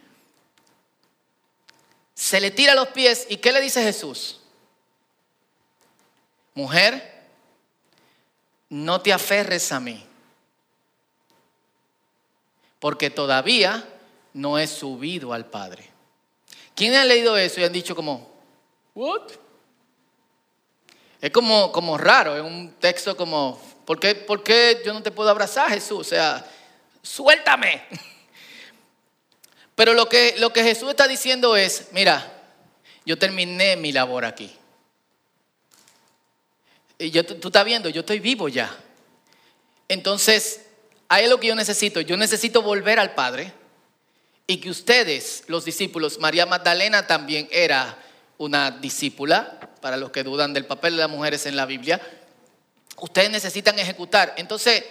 se 2.14 2.40
le 2.40 2.52
tira 2.52 2.76
los 2.76 2.88
pies 2.88 3.26
y 3.28 3.38
¿qué 3.38 3.50
le 3.50 3.60
dice 3.60 3.82
Jesús? 3.82 4.38
Mujer, 6.54 7.26
no 8.68 9.00
te 9.00 9.12
aferres 9.12 9.72
a 9.72 9.80
mí, 9.80 10.06
porque 12.78 13.10
todavía 13.10 13.88
no 14.34 14.56
he 14.56 14.68
subido 14.68 15.32
al 15.32 15.46
Padre. 15.46 15.90
¿Quién 16.76 16.94
ha 16.94 17.04
leído 17.04 17.36
eso 17.36 17.60
y 17.60 17.64
han 17.64 17.72
dicho 17.72 17.96
como, 17.96 18.30
what? 18.94 19.32
Es 21.20 21.31
como, 21.31 21.72
como 21.72 21.96
raro, 21.96 22.37
es 22.37 22.42
un 22.42 22.74
texto 22.79 23.16
como, 23.16 23.61
¿por 23.85 23.98
qué, 23.98 24.14
¿por 24.14 24.42
qué 24.42 24.83
yo 24.85 24.92
no 24.92 25.02
te 25.02 25.11
puedo 25.11 25.31
abrazar, 25.31 25.70
Jesús? 25.70 25.98
O 25.98 26.05
sea, 26.05 26.44
suéltame. 27.02 27.83
Pero 29.74 29.92
lo 29.94 30.09
que, 30.09 30.35
lo 30.38 30.52
que 30.52 30.62
Jesús 30.62 30.90
está 30.90 31.07
diciendo 31.07 31.57
es, 31.57 31.88
mira, 31.92 32.33
yo 33.05 33.18
terminé 33.18 33.76
mi 33.76 33.92
labor 33.92 34.24
aquí. 34.24 34.55
Y 36.98 37.11
yo, 37.11 37.24
tú 37.24 37.48
estás 37.48 37.64
viendo, 37.64 37.88
yo 37.88 38.00
estoy 38.00 38.20
vivo 38.20 38.48
ya. 38.48 38.74
Entonces, 39.88 40.62
ahí 41.09 41.29
lo 41.29 41.38
que 41.38 41.48
yo 41.48 41.55
necesito. 41.55 42.00
Yo 42.00 42.16
necesito 42.16 42.62
volver 42.62 42.98
al 42.98 43.14
Padre 43.14 43.52
y 44.46 44.59
que 44.59 44.70
ustedes, 44.70 45.44
los 45.48 45.64
discípulos, 45.64 46.18
María 46.18 46.46
Magdalena 46.46 47.07
también 47.07 47.48
era 47.50 47.98
una 48.38 48.70
discípula, 48.70 49.70
para 49.87 49.99
los 49.99 50.11
que 50.11 50.25
dudan 50.25 50.53
del 50.53 50.66
papel 50.66 50.96
de 50.96 51.03
las 51.03 51.09
mujeres 51.09 51.46
en 51.46 51.55
la 51.55 51.64
Biblia, 51.64 52.01
ustedes 52.96 53.31
necesitan 53.31 53.79
ejecutar. 53.79 54.35
Entonces, 54.37 54.83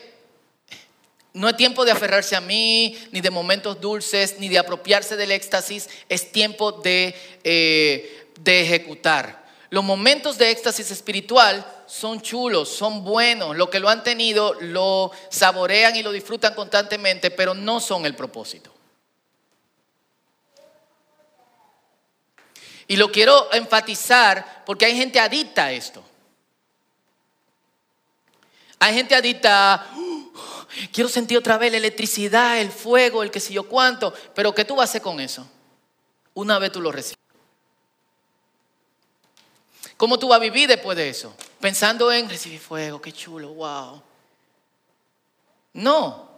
no 1.33 1.49
es 1.49 1.57
tiempo 1.57 1.83
de 1.83 1.91
aferrarse 1.91 2.37
a 2.37 2.39
mí, 2.39 2.97
ni 3.11 3.19
de 3.19 3.29
momentos 3.29 3.81
dulces, 3.81 4.39
ni 4.39 4.47
de 4.47 4.57
apropiarse 4.57 5.17
del 5.17 5.33
éxtasis, 5.33 5.89
es 6.07 6.31
tiempo 6.31 6.71
de, 6.71 7.13
eh, 7.43 8.29
de 8.39 8.61
ejecutar. 8.61 9.43
Los 9.69 9.83
momentos 9.83 10.37
de 10.37 10.51
éxtasis 10.51 10.89
espiritual 10.89 11.65
son 11.87 12.21
chulos, 12.21 12.69
son 12.69 13.03
buenos. 13.03 13.57
Los 13.57 13.67
que 13.67 13.81
lo 13.81 13.89
han 13.89 14.01
tenido 14.01 14.53
lo 14.61 15.11
saborean 15.29 15.97
y 15.97 16.03
lo 16.03 16.13
disfrutan 16.13 16.53
constantemente, 16.53 17.31
pero 17.31 17.53
no 17.53 17.81
son 17.81 18.05
el 18.05 18.15
propósito. 18.15 18.74
Y 22.87 22.97
lo 22.97 23.11
quiero 23.11 23.51
enfatizar 23.53 24.63
porque 24.65 24.85
hay 24.85 24.95
gente 24.95 25.19
adicta 25.19 25.65
a 25.65 25.71
esto. 25.71 26.03
Hay 28.79 28.93
gente 28.93 29.15
adicta, 29.15 29.87
uh, 29.95 30.31
quiero 30.91 31.09
sentir 31.09 31.37
otra 31.37 31.57
vez 31.57 31.71
la 31.71 31.77
electricidad, 31.77 32.59
el 32.59 32.71
fuego, 32.71 33.23
el 33.23 33.31
que 33.31 33.39
sé 33.39 33.53
yo 33.53 33.67
cuánto, 33.67 34.13
pero 34.35 34.53
¿qué 34.53 34.65
tú 34.65 34.75
vas 34.75 34.89
a 34.89 34.91
hacer 34.91 35.01
con 35.01 35.19
eso? 35.19 35.47
Una 36.33 36.59
vez 36.59 36.71
tú 36.71 36.81
lo 36.81 36.91
recibes. 36.91 37.17
¿Cómo 39.97 40.19
tú 40.19 40.27
vas 40.27 40.37
a 40.37 40.41
vivir 40.41 40.67
después 40.67 40.97
de 40.97 41.09
eso? 41.09 41.33
Pensando 41.59 42.11
en 42.11 42.29
recibir 42.29 42.59
fuego, 42.59 43.01
qué 43.01 43.13
chulo, 43.13 43.53
wow. 43.53 44.03
No. 45.73 46.29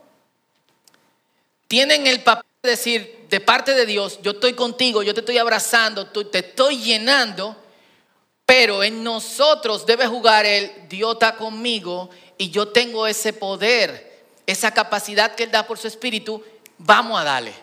Tienen 1.67 2.07
el 2.07 2.23
papel 2.23 2.46
decir, 2.71 3.25
de 3.29 3.39
parte 3.39 3.73
de 3.73 3.85
Dios, 3.85 4.19
yo 4.21 4.31
estoy 4.31 4.53
contigo, 4.53 5.03
yo 5.03 5.13
te 5.13 5.21
estoy 5.21 5.37
abrazando, 5.37 6.07
te 6.07 6.39
estoy 6.39 6.77
llenando, 6.77 7.55
pero 8.45 8.83
en 8.83 9.03
nosotros 9.03 9.85
debe 9.85 10.07
jugar 10.07 10.45
el 10.45 10.87
Dios 10.87 11.13
está 11.13 11.35
conmigo 11.35 12.09
y 12.37 12.49
yo 12.49 12.69
tengo 12.69 13.07
ese 13.07 13.33
poder, 13.33 14.23
esa 14.45 14.71
capacidad 14.71 15.35
que 15.35 15.43
Él 15.43 15.51
da 15.51 15.67
por 15.67 15.77
su 15.77 15.87
espíritu, 15.87 16.41
vamos 16.77 17.19
a 17.19 17.23
darle. 17.23 17.53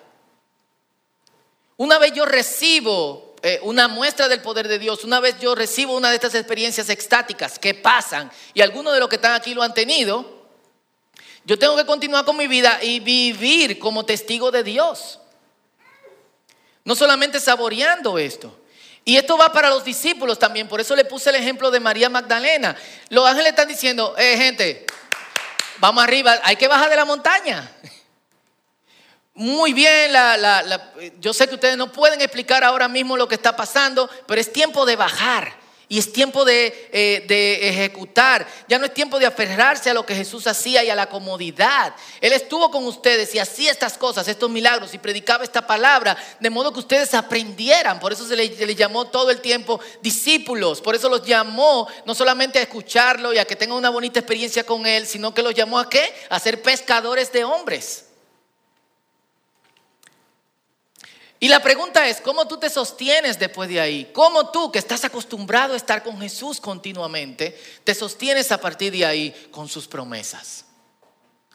Una 1.76 1.98
vez 1.98 2.12
yo 2.12 2.26
recibo 2.26 3.34
eh, 3.42 3.60
una 3.62 3.88
muestra 3.88 4.28
del 4.28 4.40
poder 4.40 4.68
de 4.68 4.78
Dios, 4.78 5.04
una 5.04 5.20
vez 5.20 5.38
yo 5.40 5.54
recibo 5.54 5.96
una 5.96 6.10
de 6.10 6.16
estas 6.16 6.34
experiencias 6.34 6.88
extáticas 6.88 7.58
que 7.58 7.74
pasan, 7.74 8.30
y 8.52 8.60
algunos 8.60 8.94
de 8.94 9.00
los 9.00 9.08
que 9.08 9.16
están 9.16 9.34
aquí 9.34 9.54
lo 9.54 9.62
han 9.62 9.74
tenido, 9.74 10.33
yo 11.44 11.58
tengo 11.58 11.76
que 11.76 11.84
continuar 11.84 12.24
con 12.24 12.36
mi 12.36 12.46
vida 12.46 12.82
y 12.82 13.00
vivir 13.00 13.78
como 13.78 14.04
testigo 14.04 14.50
de 14.50 14.62
Dios. 14.62 15.20
No 16.84 16.94
solamente 16.94 17.40
saboreando 17.40 18.18
esto. 18.18 18.60
Y 19.04 19.16
esto 19.16 19.36
va 19.36 19.52
para 19.52 19.68
los 19.68 19.84
discípulos 19.84 20.38
también, 20.38 20.66
por 20.66 20.80
eso 20.80 20.96
le 20.96 21.04
puse 21.04 21.28
el 21.28 21.36
ejemplo 21.36 21.70
de 21.70 21.78
María 21.78 22.08
Magdalena. 22.08 22.74
Los 23.10 23.28
ángeles 23.28 23.50
están 23.50 23.68
diciendo, 23.68 24.14
eh, 24.16 24.36
gente, 24.38 24.86
vamos 25.78 26.02
arriba, 26.02 26.40
hay 26.42 26.56
que 26.56 26.68
bajar 26.68 26.88
de 26.88 26.96
la 26.96 27.04
montaña. 27.04 27.70
Muy 29.34 29.74
bien, 29.74 30.12
yo 31.18 31.34
sé 31.34 31.48
que 31.48 31.56
ustedes 31.56 31.76
no 31.76 31.92
pueden 31.92 32.20
explicar 32.20 32.64
ahora 32.64 32.88
mismo 32.88 33.16
lo 33.16 33.28
que 33.28 33.34
está 33.34 33.54
pasando, 33.54 34.08
pero 34.26 34.40
es 34.40 34.52
tiempo 34.52 34.86
de 34.86 34.96
bajar 34.96 35.63
y 35.94 35.98
es 35.98 36.12
tiempo 36.12 36.44
de, 36.44 36.88
eh, 36.90 37.24
de, 37.28 37.68
ejecutar. 37.68 38.44
Ya 38.66 38.80
no 38.80 38.86
es 38.86 38.92
tiempo 38.92 39.20
de 39.20 39.26
aferrarse 39.26 39.90
a 39.90 39.94
lo 39.94 40.04
que 40.04 40.16
Jesús 40.16 40.44
hacía 40.48 40.82
y 40.82 40.90
a 40.90 40.96
la 40.96 41.08
comodidad. 41.08 41.94
Él 42.20 42.32
estuvo 42.32 42.68
con 42.72 42.84
ustedes 42.84 43.32
y 43.32 43.38
hacía 43.38 43.70
estas 43.70 43.96
cosas, 43.96 44.26
estos 44.26 44.50
milagros 44.50 44.92
y 44.92 44.98
predicaba 44.98 45.44
esta 45.44 45.68
palabra, 45.68 46.16
de 46.40 46.50
modo 46.50 46.72
que 46.72 46.80
ustedes 46.80 47.14
aprendieran. 47.14 48.00
Por 48.00 48.12
eso 48.12 48.26
se 48.26 48.34
les, 48.34 48.58
se 48.58 48.66
les 48.66 48.74
llamó 48.74 49.04
todo 49.04 49.30
el 49.30 49.40
tiempo 49.40 49.78
discípulos. 50.02 50.80
Por 50.80 50.96
eso 50.96 51.08
los 51.08 51.24
llamó 51.24 51.86
no 52.06 52.16
solamente 52.16 52.58
a 52.58 52.62
escucharlo 52.62 53.32
y 53.32 53.38
a 53.38 53.44
que 53.44 53.54
tengan 53.54 53.78
una 53.78 53.90
bonita 53.90 54.18
experiencia 54.18 54.66
con 54.66 54.86
Él, 54.86 55.06
sino 55.06 55.32
que 55.32 55.44
los 55.44 55.54
llamó 55.54 55.78
a 55.78 55.88
qué? 55.88 56.12
A 56.28 56.40
ser 56.40 56.60
pescadores 56.60 57.30
de 57.30 57.44
hombres. 57.44 58.06
Y 61.44 61.48
la 61.48 61.60
pregunta 61.60 62.08
es, 62.08 62.22
¿cómo 62.22 62.48
tú 62.48 62.56
te 62.56 62.70
sostienes 62.70 63.38
después 63.38 63.68
de 63.68 63.78
ahí? 63.78 64.10
¿Cómo 64.14 64.50
tú, 64.50 64.72
que 64.72 64.78
estás 64.78 65.04
acostumbrado 65.04 65.74
a 65.74 65.76
estar 65.76 66.02
con 66.02 66.18
Jesús 66.18 66.58
continuamente, 66.58 67.60
te 67.84 67.94
sostienes 67.94 68.50
a 68.50 68.56
partir 68.56 68.90
de 68.90 69.04
ahí 69.04 69.48
con 69.50 69.68
sus 69.68 69.86
promesas? 69.86 70.64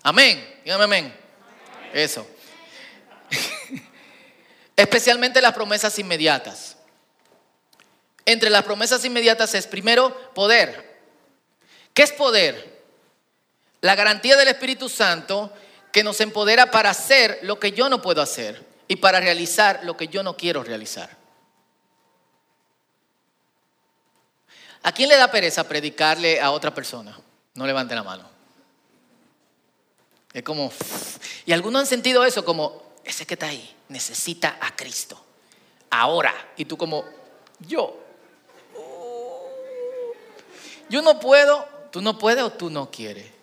Amén. 0.04 0.62
Dígame 0.64 0.84
amén. 0.84 1.20
Eso. 1.92 2.24
Especialmente 4.76 5.42
las 5.42 5.56
promesas 5.56 5.98
inmediatas. 5.98 6.78
Entre 8.26 8.52
las 8.52 8.66
promesas 8.66 9.04
inmediatas 9.06 9.56
es 9.56 9.66
primero 9.66 10.16
poder. 10.36 11.02
¿Qué 11.96 12.04
es 12.04 12.12
poder? 12.12 12.80
La 13.82 13.96
garantía 13.96 14.38
del 14.38 14.50
Espíritu 14.50 14.88
Santo 14.88 15.52
que 15.92 16.04
nos 16.04 16.22
empodera 16.22 16.70
para 16.70 16.92
hacer 16.92 17.40
lo 17.42 17.60
que 17.60 17.72
yo 17.72 17.90
no 17.90 18.04
puedo 18.04 18.22
hacer 18.22 18.69
y 18.90 18.98
para 18.98 19.22
realizar 19.22 19.82
lo 19.84 19.96
que 19.96 20.10
yo 20.10 20.24
no 20.24 20.36
quiero 20.36 20.64
realizar. 20.64 21.16
¿A 24.82 24.92
quién 24.92 25.08
le 25.08 25.16
da 25.16 25.30
pereza 25.30 25.64
predicarle 25.68 26.42
a 26.42 26.52
otra 26.52 26.74
persona? 26.74 27.18
No 27.54 27.68
levante 27.68 27.94
la 27.94 28.04
mano. 28.04 28.28
Es 30.34 30.42
como, 30.44 30.72
y 31.46 31.54
algunos 31.54 31.82
han 31.82 31.88
sentido 31.88 32.26
eso 32.26 32.44
como, 32.44 32.82
ese 33.04 33.28
que 33.28 33.36
está 33.36 33.48
ahí 33.48 33.76
necesita 33.90 34.58
a 34.60 34.76
Cristo. 34.76 35.24
Ahora. 35.92 36.34
Y 36.58 36.66
tú 36.66 36.76
como, 36.76 37.06
yo. 37.60 38.00
Yo 40.90 41.02
no 41.04 41.20
puedo, 41.20 41.68
tú 41.92 42.02
no 42.02 42.18
puedes 42.18 42.44
o 42.44 42.52
tú 42.52 42.72
no 42.72 42.90
quieres. 42.90 43.39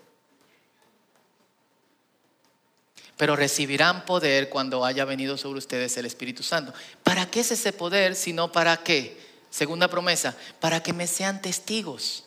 Pero 3.17 3.37
recibirán 3.37 4.05
poder 4.05 4.49
cuando 4.49 4.85
haya 4.85 5.05
venido 5.05 5.37
sobre 5.39 5.59
ustedes 5.59 5.97
el 5.97 6.07
Espíritu 6.07 6.43
Santo. 6.43 6.73
¿Para 7.03 7.31
qué 7.31 7.41
es 7.41 7.51
ese 7.51 7.73
poder? 7.73 8.15
Sino 8.15 8.53
para 8.53 8.77
qué? 8.79 9.19
Segunda 9.51 9.89
promesa, 9.89 10.37
para 10.61 10.83
que 10.83 10.93
me 10.93 11.07
sean 11.07 11.41
testigos. 11.41 12.25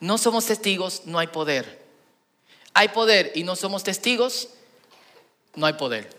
no 0.00 0.18
somos 0.18 0.46
testigos, 0.46 1.02
no 1.06 1.18
hay 1.18 1.28
poder. 1.28 1.84
Hay 2.74 2.88
poder 2.88 3.32
y 3.36 3.44
no 3.44 3.54
somos 3.54 3.84
testigos, 3.84 4.48
no 5.54 5.66
hay 5.66 5.74
poder. 5.74 6.10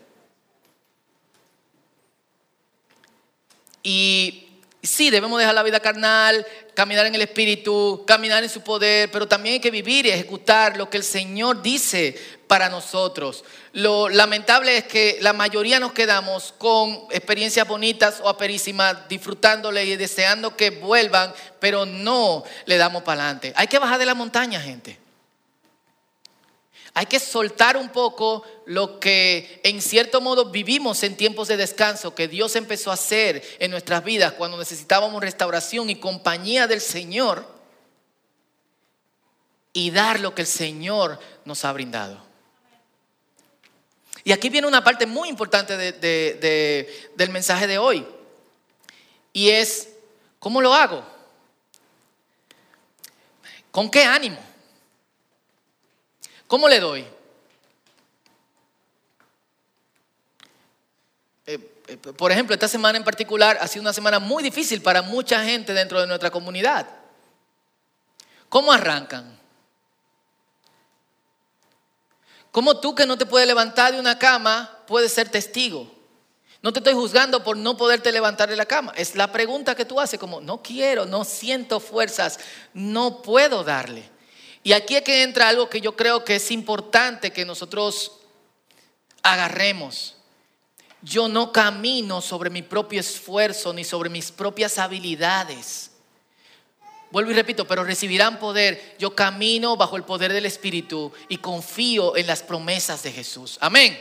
Y 3.83 4.44
sí, 4.85 5.09
debemos 5.09 5.39
dejar 5.39 5.55
la 5.55 5.63
vida 5.63 5.79
carnal, 5.79 6.45
caminar 6.73 7.05
en 7.05 7.15
el 7.15 7.21
Espíritu, 7.21 8.03
caminar 8.05 8.43
en 8.43 8.49
su 8.49 8.61
poder, 8.61 9.09
pero 9.11 9.27
también 9.27 9.53
hay 9.53 9.59
que 9.59 9.71
vivir 9.71 10.05
y 10.05 10.09
ejecutar 10.09 10.77
lo 10.77 10.89
que 10.89 10.97
el 10.97 11.03
Señor 11.03 11.61
dice 11.61 12.15
para 12.47 12.69
nosotros. 12.69 13.43
Lo 13.73 14.09
lamentable 14.09 14.77
es 14.77 14.83
que 14.85 15.17
la 15.21 15.33
mayoría 15.33 15.79
nos 15.79 15.93
quedamos 15.93 16.53
con 16.57 17.07
experiencias 17.11 17.67
bonitas 17.67 18.19
o 18.21 18.29
aperísimas, 18.29 19.07
disfrutándole 19.09 19.85
y 19.85 19.95
deseando 19.95 20.55
que 20.55 20.69
vuelvan, 20.69 21.33
pero 21.59 21.85
no 21.85 22.43
le 22.65 22.77
damos 22.77 23.03
para 23.03 23.23
adelante. 23.23 23.53
Hay 23.55 23.67
que 23.67 23.79
bajar 23.79 23.99
de 23.99 24.05
la 24.05 24.15
montaña, 24.15 24.59
gente. 24.59 25.04
Hay 26.97 27.07
que 27.07 27.19
soltar 27.19 27.75
un 27.75 27.89
poco 27.89 28.43
lo 28.65 29.01
que 29.01 29.59
en 29.65 29.81
cierto 29.81 30.21
modo 30.21 30.45
vivimos 30.45 31.03
en 31.03 31.17
tiempos 31.17 31.49
de 31.49 31.57
descanso 31.57 32.15
que 32.15 32.29
Dios 32.29 32.55
empezó 32.55 32.89
a 32.89 32.93
hacer 32.93 33.43
en 33.59 33.69
nuestras 33.69 34.01
vidas 34.01 34.31
cuando 34.31 34.57
necesitábamos 34.57 35.21
restauración 35.21 35.89
y 35.89 35.99
compañía 35.99 36.67
del 36.67 36.79
Señor 36.79 37.45
y 39.73 39.91
dar 39.91 40.21
lo 40.21 40.33
que 40.33 40.43
el 40.43 40.47
Señor 40.47 41.19
nos 41.43 41.65
ha 41.65 41.73
brindado. 41.73 42.17
Y 44.23 44.31
aquí 44.31 44.47
viene 44.47 44.65
una 44.65 44.81
parte 44.81 45.05
muy 45.05 45.27
importante 45.27 45.75
del 45.77 47.29
mensaje 47.29 47.67
de 47.67 47.77
hoy. 47.77 48.07
Y 49.33 49.49
es, 49.49 49.89
¿cómo 50.39 50.61
lo 50.61 50.73
hago? 50.73 51.05
¿Con 53.69 53.91
qué 53.91 54.05
ánimo? 54.05 54.54
¿Cómo 56.47 56.67
le 56.67 56.79
doy? 56.79 57.05
Eh, 61.47 61.59
eh, 61.87 61.97
por 61.97 62.31
ejemplo, 62.31 62.53
esta 62.53 62.67
semana 62.67 62.97
en 62.97 63.03
particular 63.03 63.57
ha 63.61 63.67
sido 63.67 63.81
una 63.81 63.93
semana 63.93 64.19
muy 64.19 64.43
difícil 64.43 64.81
para 64.81 65.01
mucha 65.01 65.43
gente 65.43 65.73
dentro 65.73 65.99
de 65.99 66.07
nuestra 66.07 66.31
comunidad. 66.31 66.87
¿Cómo 68.49 68.71
arrancan? 68.71 69.39
¿Cómo 72.51 72.79
tú 72.79 72.95
que 72.95 73.05
no 73.05 73.17
te 73.17 73.25
puedes 73.25 73.47
levantar 73.47 73.93
de 73.93 73.99
una 73.99 74.17
cama 74.17 74.83
puedes 74.87 75.11
ser 75.11 75.29
testigo? 75.29 75.91
No 76.61 76.71
te 76.71 76.79
estoy 76.79 76.93
juzgando 76.93 77.43
por 77.43 77.57
no 77.57 77.77
poderte 77.77 78.11
levantar 78.11 78.49
de 78.49 78.55
la 78.55 78.65
cama. 78.65 78.93
Es 78.95 79.15
la 79.15 79.31
pregunta 79.31 79.75
que 79.75 79.85
tú 79.85 79.99
haces 79.99 80.19
como, 80.19 80.41
no 80.41 80.63
quiero, 80.63 81.05
no 81.05 81.25
siento 81.25 81.79
fuerzas, 81.79 82.39
no 82.73 83.21
puedo 83.21 83.63
darle. 83.63 84.14
Y 84.65 84.73
aquí 84.73 84.95
es 84.95 85.03
que 85.03 85.21
entra 85.21 85.47
algo 85.47 85.69
que 85.69 85.79
yo 85.79 85.95
creo 85.95 86.25
que 86.25 86.37
es 86.37 86.49
importante 86.49 87.31
que 87.31 87.45
nosotros 87.45 88.13
agarremos. 89.21 90.15
Yo 91.03 91.27
no 91.27 91.51
camino 91.51 92.19
sobre 92.19 92.49
mi 92.49 92.63
propio 92.63 92.99
esfuerzo 92.99 93.73
ni 93.73 93.83
sobre 93.83 94.09
mis 94.09 94.31
propias 94.31 94.79
habilidades. 94.79 95.91
Vuelvo 97.11 97.29
y 97.29 97.35
repito, 97.35 97.67
pero 97.67 97.83
recibirán 97.83 98.39
poder. 98.39 98.95
Yo 98.97 99.13
camino 99.13 99.77
bajo 99.77 99.97
el 99.97 100.03
poder 100.03 100.33
del 100.33 100.47
Espíritu 100.47 101.13
y 101.29 101.37
confío 101.37 102.17
en 102.17 102.25
las 102.25 102.41
promesas 102.41 103.03
de 103.03 103.11
Jesús. 103.11 103.59
Amén. 103.61 103.95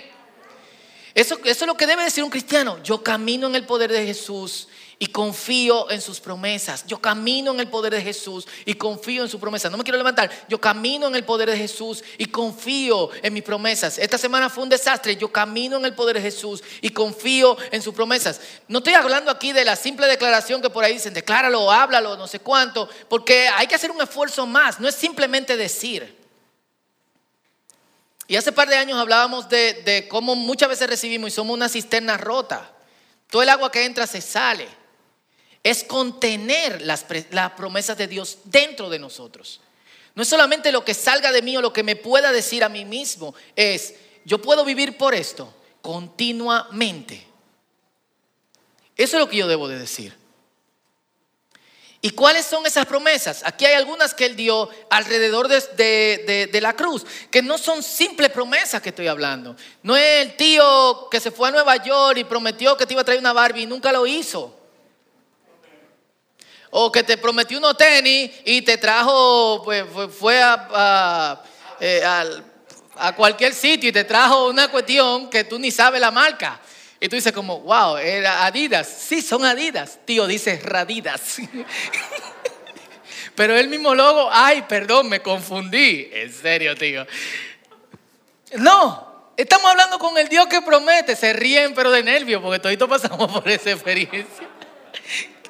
Eso, 1.13 1.39
eso 1.45 1.65
es 1.65 1.67
lo 1.67 1.77
que 1.77 1.87
debe 1.87 2.05
decir 2.05 2.25
un 2.25 2.31
cristiano. 2.31 2.83
Yo 2.83 3.05
camino 3.05 3.49
en 3.49 3.55
el 3.55 3.67
poder 3.67 3.93
de 3.93 4.07
Jesús 4.07 4.69
y 4.99 5.07
confío 5.07 5.91
en 5.91 6.01
sus 6.01 6.21
promesas. 6.21 6.87
Yo 6.87 6.99
camino 6.99 7.53
en 7.53 7.61
el 7.61 7.69
poder 7.69 7.95
de 7.95 8.03
Jesús 8.03 8.47
y 8.65 8.75
confío 8.75 9.23
en 9.25 9.29
su 9.29 9.41
promesa. 9.41 9.69
No 9.69 9.77
me 9.77 9.85
quiero 9.85 9.99
levantar. 9.99 10.31
Yo 10.49 10.61
camino 10.61 11.09
en 11.09 11.15
el 11.15 11.25
poder 11.25 11.51
de 11.51 11.57
Jesús 11.57 12.03
y 12.17 12.27
confío 12.27 13.11
en 13.23 13.33
mis 13.33 13.43
promesas. 13.43 13.99
Esta 13.99 14.19
semana 14.19 14.49
fue 14.49 14.63
un 14.63 14.69
desastre. 14.69 15.17
Yo 15.17 15.33
camino 15.33 15.77
en 15.79 15.85
el 15.85 15.95
poder 15.95 16.17
de 16.17 16.23
Jesús 16.23 16.63
y 16.81 16.91
confío 16.91 17.57
en 17.71 17.83
sus 17.83 17.95
promesas. 17.95 18.41
No 18.69 18.79
estoy 18.79 18.95
hablando 18.95 19.31
aquí 19.31 19.53
de 19.53 19.65
la 19.65 19.77
simple 19.77 20.07
declaración 20.07 20.63
que 20.63 20.71
por 20.71 20.85
ahí 20.85 20.95
dicen, 20.95 21.15
decláralo, 21.15 21.71
háblalo, 21.71 22.17
no 22.17 22.27
sé 22.27 22.39
cuánto, 22.39 22.89
porque 23.09 23.49
hay 23.49 23.67
que 23.67 23.75
hacer 23.75 23.91
un 23.91 24.01
esfuerzo 24.01 24.47
más. 24.47 24.79
No 24.79 24.89
es 24.89 24.95
simplemente 24.95 25.57
decir. 25.57 26.23
Y 28.27 28.37
hace 28.37 28.53
par 28.53 28.69
de 28.69 28.77
años 28.77 28.99
hablábamos 28.99 29.49
de, 29.49 29.83
de 29.85 30.09
cómo 30.09 30.35
muchas 30.35 30.69
veces 30.69 30.89
recibimos 30.89 31.29
y 31.29 31.35
somos 31.35 31.53
una 31.53 31.69
cisterna 31.69 32.17
rota. 32.17 32.71
Todo 33.29 33.43
el 33.43 33.49
agua 33.49 33.71
que 33.71 33.85
entra 33.85 34.07
se 34.07 34.21
sale 34.21 34.84
es 35.65 35.83
contener 35.83 36.83
las, 36.83 37.05
promesas 37.57 37.97
de 37.97 38.07
Dios 38.07 38.39
dentro 38.45 38.91
de 38.91 38.99
nosotros. 38.99 39.61
No 40.15 40.23
es 40.23 40.29
solamente 40.29 40.71
lo 40.71 40.85
que 40.85 40.93
salga 40.93 41.33
de 41.33 41.41
mí 41.41 41.57
o 41.57 41.63
lo 41.63 41.73
que 41.73 41.83
me 41.83 41.97
pueda 41.97 42.31
decir 42.33 42.63
a 42.63 42.69
mí 42.69 42.85
mismo, 42.85 43.35
es, 43.57 43.95
yo 44.27 44.41
puedo 44.41 44.65
vivir 44.65 44.99
por 44.99 45.15
esto 45.15 45.53
continuamente. 45.81 47.27
Eso 48.95 49.17
es 49.17 49.21
lo 49.21 49.29
que 49.29 49.39
yo 49.39 49.49
debo 49.49 49.67
de 49.67 49.79
decir. 49.79 50.15
¿Y 52.03 52.11
cuáles 52.11 52.45
son 52.45 52.67
esas 52.67 52.85
promesas? 52.85 53.41
Aquí 53.47 53.65
hay 53.65 53.73
algunas 53.73 54.13
que 54.13 54.27
él 54.27 54.37
dio 54.37 54.69
alrededor 54.91 55.49
de, 55.49 56.51
de, 56.53 56.61
la 56.61 56.77
cruz, 56.77 57.07
que 57.31 57.41
no 57.41 57.57
son 57.57 57.83
simples 57.83 58.31
promesas 58.31 58.83
que 58.83 58.91
estoy 58.91 59.07
hablando. 59.07 59.57
No 59.83 59.97
es 59.97 60.27
el 60.27 60.37
tío 60.37 61.09
que 61.11 61.21
se 61.21 61.31
fue 61.31 61.49
a 61.49 61.53
Nueva 61.53 61.83
York 61.83 62.19
y 62.19 62.25
prometió 62.25 62.77
que 62.77 62.85
te 62.85 62.93
iba 62.93 63.01
a 63.01 63.05
traer 63.07 63.21
una 63.21 63.33
Barbie 63.33 63.63
y 63.63 63.67
nunca 63.67 63.91
lo 63.91 64.07
hizo 64.07 64.64
o 66.77 66.91
que 66.91 67.05
te 67.05 67.17
prometió 67.17 67.59
unos 67.59 67.77
tenis 67.77 68.33
y 68.45 68.63
te 68.63 68.79
trajo, 68.79 69.63
pues 69.63 69.85
fue 70.19 70.41
eh, 71.79 72.03
a, 72.05 73.15
cualquier 73.15 73.55
sitio 73.55 73.91
y 73.91 73.93
te 73.93 74.03
trajo 74.03 74.49
una 74.49 74.67
cuestión 74.67 75.31
que 75.31 75.45
tú 75.45 75.57
ni 75.61 75.71
sabes 75.71 76.01
la 76.01 76.11
marca. 76.11 76.61
Y 76.99 77.09
tú 77.09 77.15
dices 77.15 77.33
como, 77.33 77.61
wow, 77.61 77.97
era 77.99 78.45
Adidas. 78.45 78.89
Sí, 78.89 79.23
son 79.23 79.45
Adidas. 79.45 80.01
Tío 80.05 80.27
dice 80.27 80.61
Radidas. 80.65 81.37
Pero 83.37 83.57
el 83.57 83.69
mismo 83.69 83.95
logo, 83.95 84.29
ay, 84.33 84.63
perdón, 84.63 85.09
me 85.09 85.21
confundí. 85.23 86.11
En 86.13 86.33
serio, 86.33 86.75
tío. 86.75 87.07
No, 88.55 89.31
estamos 89.37 89.71
hablando 89.71 90.01
con 90.01 90.19
el 90.19 90.29
Dios 90.29 90.49
que 90.49 90.61
promete. 90.61 91.15
Se 91.15 91.33
ríen, 91.35 91.73
pero 91.73 91.93
de 91.93 92.03
nervios, 92.03 92.43
porque 92.43 92.59
todito 92.59 92.89
pasamos 92.89 93.31
por 93.41 93.49
esa 93.49 93.71
experiencia. 93.71 94.49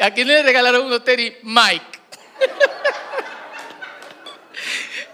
¿A 0.00 0.10
quién 0.10 0.28
le 0.28 0.42
regalaron 0.42 0.86
unos 0.86 1.04
tenis? 1.04 1.34
Mike. 1.42 2.00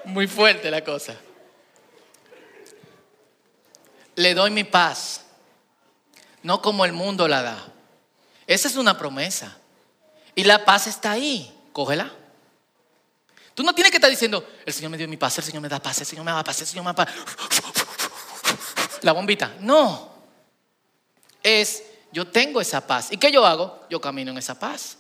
Muy 0.05 0.27
fuerte 0.27 0.71
la 0.71 0.83
cosa. 0.83 1.15
Le 4.17 4.35
doy 4.35 4.51
mi 4.51 4.65
paz, 4.65 5.25
no 6.43 6.61
como 6.61 6.85
el 6.85 6.93
mundo 6.93 7.29
la 7.29 7.43
da. 7.43 7.73
Esa 8.47 8.69
es 8.69 8.77
una 8.77 8.99
promesa. 8.99 9.57
Y 10.35 10.45
la 10.45 10.65
paz 10.65 10.87
está 10.87 11.13
ahí. 11.13 11.57
Cógela. 11.73 12.11
Tú 13.55 13.63
no 13.63 13.75
tienes 13.75 13.91
que 13.91 13.99
estar 13.99 14.11
diciendo, 14.11 14.47
el 14.65 14.73
Señor 14.73 14.91
me 14.91 14.97
dio 14.97 15.07
mi 15.07 15.17
paz, 15.17 15.39
el 15.39 15.45
Señor 15.45 15.63
me 15.63 15.69
da 15.69 15.81
paz, 15.81 16.01
el 16.01 16.07
Señor 16.07 16.25
me 16.25 16.33
da 16.33 16.43
paz, 16.43 16.61
el 16.61 16.67
Señor 16.67 16.85
me 16.85 16.93
da 16.93 16.95
paz. 16.95 17.15
La 19.03 19.13
bombita. 19.13 19.55
No. 19.61 20.11
Es 21.43 21.83
yo 22.13 22.27
tengo 22.27 22.61
esa 22.61 22.87
paz. 22.87 23.09
¿Y 23.11 23.17
qué 23.17 23.31
yo 23.31 23.47
hago? 23.47 23.85
Yo 23.89 24.01
camino 24.01 24.31
en 24.33 24.39
esa 24.39 24.59
paz. 24.59 24.97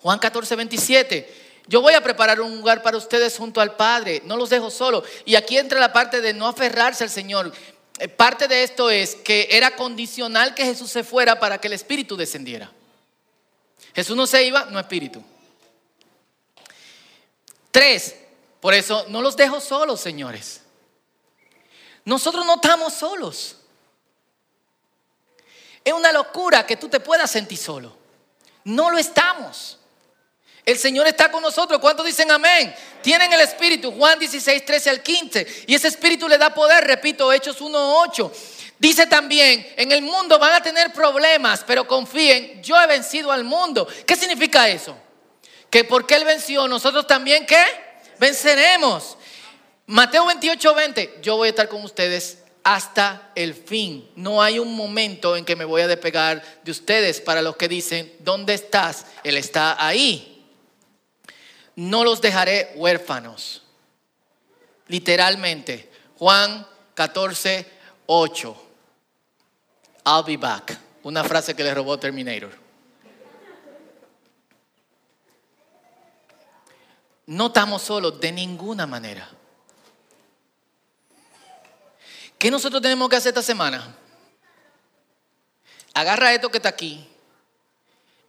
Juan 0.00 0.18
14, 0.18 0.56
27. 0.56 1.46
Yo 1.66 1.80
voy 1.80 1.94
a 1.94 2.00
preparar 2.00 2.40
un 2.40 2.56
lugar 2.56 2.82
para 2.82 2.96
ustedes 2.96 3.36
junto 3.36 3.60
al 3.60 3.74
Padre. 3.76 4.22
No 4.24 4.36
los 4.36 4.50
dejo 4.50 4.70
solo. 4.70 5.02
Y 5.24 5.34
aquí 5.34 5.58
entra 5.58 5.80
la 5.80 5.92
parte 5.92 6.20
de 6.20 6.32
no 6.32 6.46
aferrarse 6.46 7.04
al 7.04 7.10
Señor. 7.10 7.52
Eh, 7.98 8.08
parte 8.08 8.46
de 8.46 8.62
esto 8.62 8.90
es 8.90 9.16
que 9.16 9.48
era 9.50 9.74
condicional 9.74 10.54
que 10.54 10.64
Jesús 10.64 10.90
se 10.90 11.02
fuera 11.02 11.40
para 11.40 11.58
que 11.58 11.66
el 11.66 11.72
Espíritu 11.72 12.16
descendiera. 12.16 12.70
Jesús 13.94 14.16
no 14.16 14.26
se 14.26 14.44
iba, 14.44 14.66
no 14.66 14.78
Espíritu. 14.78 15.22
Tres, 17.70 18.14
por 18.60 18.74
eso 18.74 19.04
no 19.08 19.20
los 19.20 19.36
dejo 19.36 19.60
solos, 19.60 20.00
señores. 20.00 20.62
Nosotros 22.04 22.46
no 22.46 22.54
estamos 22.54 22.94
solos. 22.94 23.56
Es 25.86 25.92
una 25.92 26.10
locura 26.10 26.66
que 26.66 26.76
tú 26.76 26.88
te 26.88 26.98
puedas 26.98 27.30
sentir 27.30 27.56
solo. 27.56 27.96
No 28.64 28.90
lo 28.90 28.98
estamos. 28.98 29.78
El 30.64 30.76
Señor 30.76 31.06
está 31.06 31.30
con 31.30 31.40
nosotros. 31.40 31.78
¿Cuántos 31.80 32.04
dicen 32.04 32.28
amén? 32.28 32.74
Tienen 33.02 33.32
el 33.32 33.38
Espíritu. 33.38 33.92
Juan 33.92 34.18
16, 34.18 34.64
13 34.64 34.90
al 34.90 35.00
15. 35.00 35.64
Y 35.68 35.76
ese 35.76 35.86
Espíritu 35.86 36.26
le 36.28 36.38
da 36.38 36.52
poder. 36.52 36.82
Repito, 36.82 37.32
Hechos 37.32 37.60
1, 37.60 38.00
8. 38.00 38.32
Dice 38.80 39.06
también, 39.06 39.64
en 39.76 39.92
el 39.92 40.02
mundo 40.02 40.40
van 40.40 40.54
a 40.54 40.60
tener 40.60 40.92
problemas, 40.92 41.62
pero 41.64 41.86
confíen, 41.86 42.60
yo 42.64 42.76
he 42.82 42.86
vencido 42.88 43.30
al 43.30 43.44
mundo. 43.44 43.86
¿Qué 44.04 44.16
significa 44.16 44.68
eso? 44.68 44.98
Que 45.70 45.84
porque 45.84 46.16
Él 46.16 46.24
venció, 46.24 46.66
nosotros 46.66 47.06
también, 47.06 47.46
¿qué? 47.46 47.64
Venceremos. 48.18 49.16
Mateo 49.86 50.26
28, 50.26 50.74
20. 50.74 51.18
Yo 51.22 51.36
voy 51.36 51.46
a 51.46 51.50
estar 51.50 51.68
con 51.68 51.84
ustedes 51.84 52.38
hasta 52.66 53.30
el 53.36 53.54
fin. 53.54 54.10
No 54.16 54.42
hay 54.42 54.58
un 54.58 54.74
momento 54.74 55.36
en 55.36 55.44
que 55.44 55.54
me 55.54 55.64
voy 55.64 55.82
a 55.82 55.86
despegar 55.86 56.42
de 56.64 56.72
ustedes 56.72 57.20
para 57.20 57.40
los 57.40 57.54
que 57.54 57.68
dicen, 57.68 58.12
¿dónde 58.18 58.54
estás? 58.54 59.06
Él 59.22 59.36
está 59.36 59.86
ahí. 59.86 60.44
no 61.76 62.02
los 62.02 62.20
dejaré 62.20 62.72
huérfanos. 62.74 63.62
Literalmente, 64.88 65.92
Juan 66.18 66.66
14, 66.94 67.66
8. 68.06 68.56
I'll 70.04 70.24
be 70.24 70.36
back. 70.36 70.76
Una 71.04 71.22
frase 71.22 71.54
que 71.54 71.62
le 71.62 71.72
robó 71.72 71.96
Terminator. 72.00 72.50
No 77.26 77.46
estamos 77.46 77.82
solos 77.82 78.18
de 78.18 78.32
ninguna 78.32 78.88
manera. 78.88 79.35
¿Qué 82.38 82.50
nosotros 82.50 82.82
tenemos 82.82 83.08
que 83.08 83.16
hacer 83.16 83.30
esta 83.30 83.42
semana? 83.42 83.96
Agarra 85.94 86.34
esto 86.34 86.50
que 86.50 86.58
está 86.58 86.68
aquí, 86.68 87.08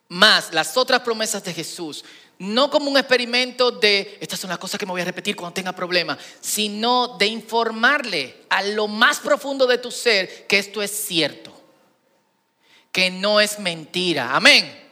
más 0.08 0.54
las 0.54 0.78
otras 0.78 1.02
promesas 1.02 1.44
de 1.44 1.54
Jesús, 1.54 2.06
no 2.40 2.70
como 2.70 2.90
un 2.90 2.98
experimento 2.98 3.72
de, 3.72 4.18
estas 4.22 4.40
son 4.40 4.50
las 4.50 4.60
cosas 4.60 4.80
que 4.80 4.86
me 4.86 4.92
voy 4.92 5.02
a 5.02 5.06
repetir 5.06 5.36
cuando 5.36 5.54
tenga 5.54 5.74
problemas, 5.74 6.20
sino 6.40 7.18
de 7.18 7.26
informarle 7.26 8.46
a 8.50 8.62
lo 8.64 8.88
más 8.88 9.20
profundo 9.20 9.66
de 9.66 9.80
tu 9.80 9.92
ser 9.92 10.48
que 10.48 10.60
esto 10.60 10.82
es 10.82 10.92
cierto, 10.92 11.52
que 12.92 13.10
no 13.10 13.42
es 13.42 13.60
mentira, 13.60 14.36
amén, 14.36 14.88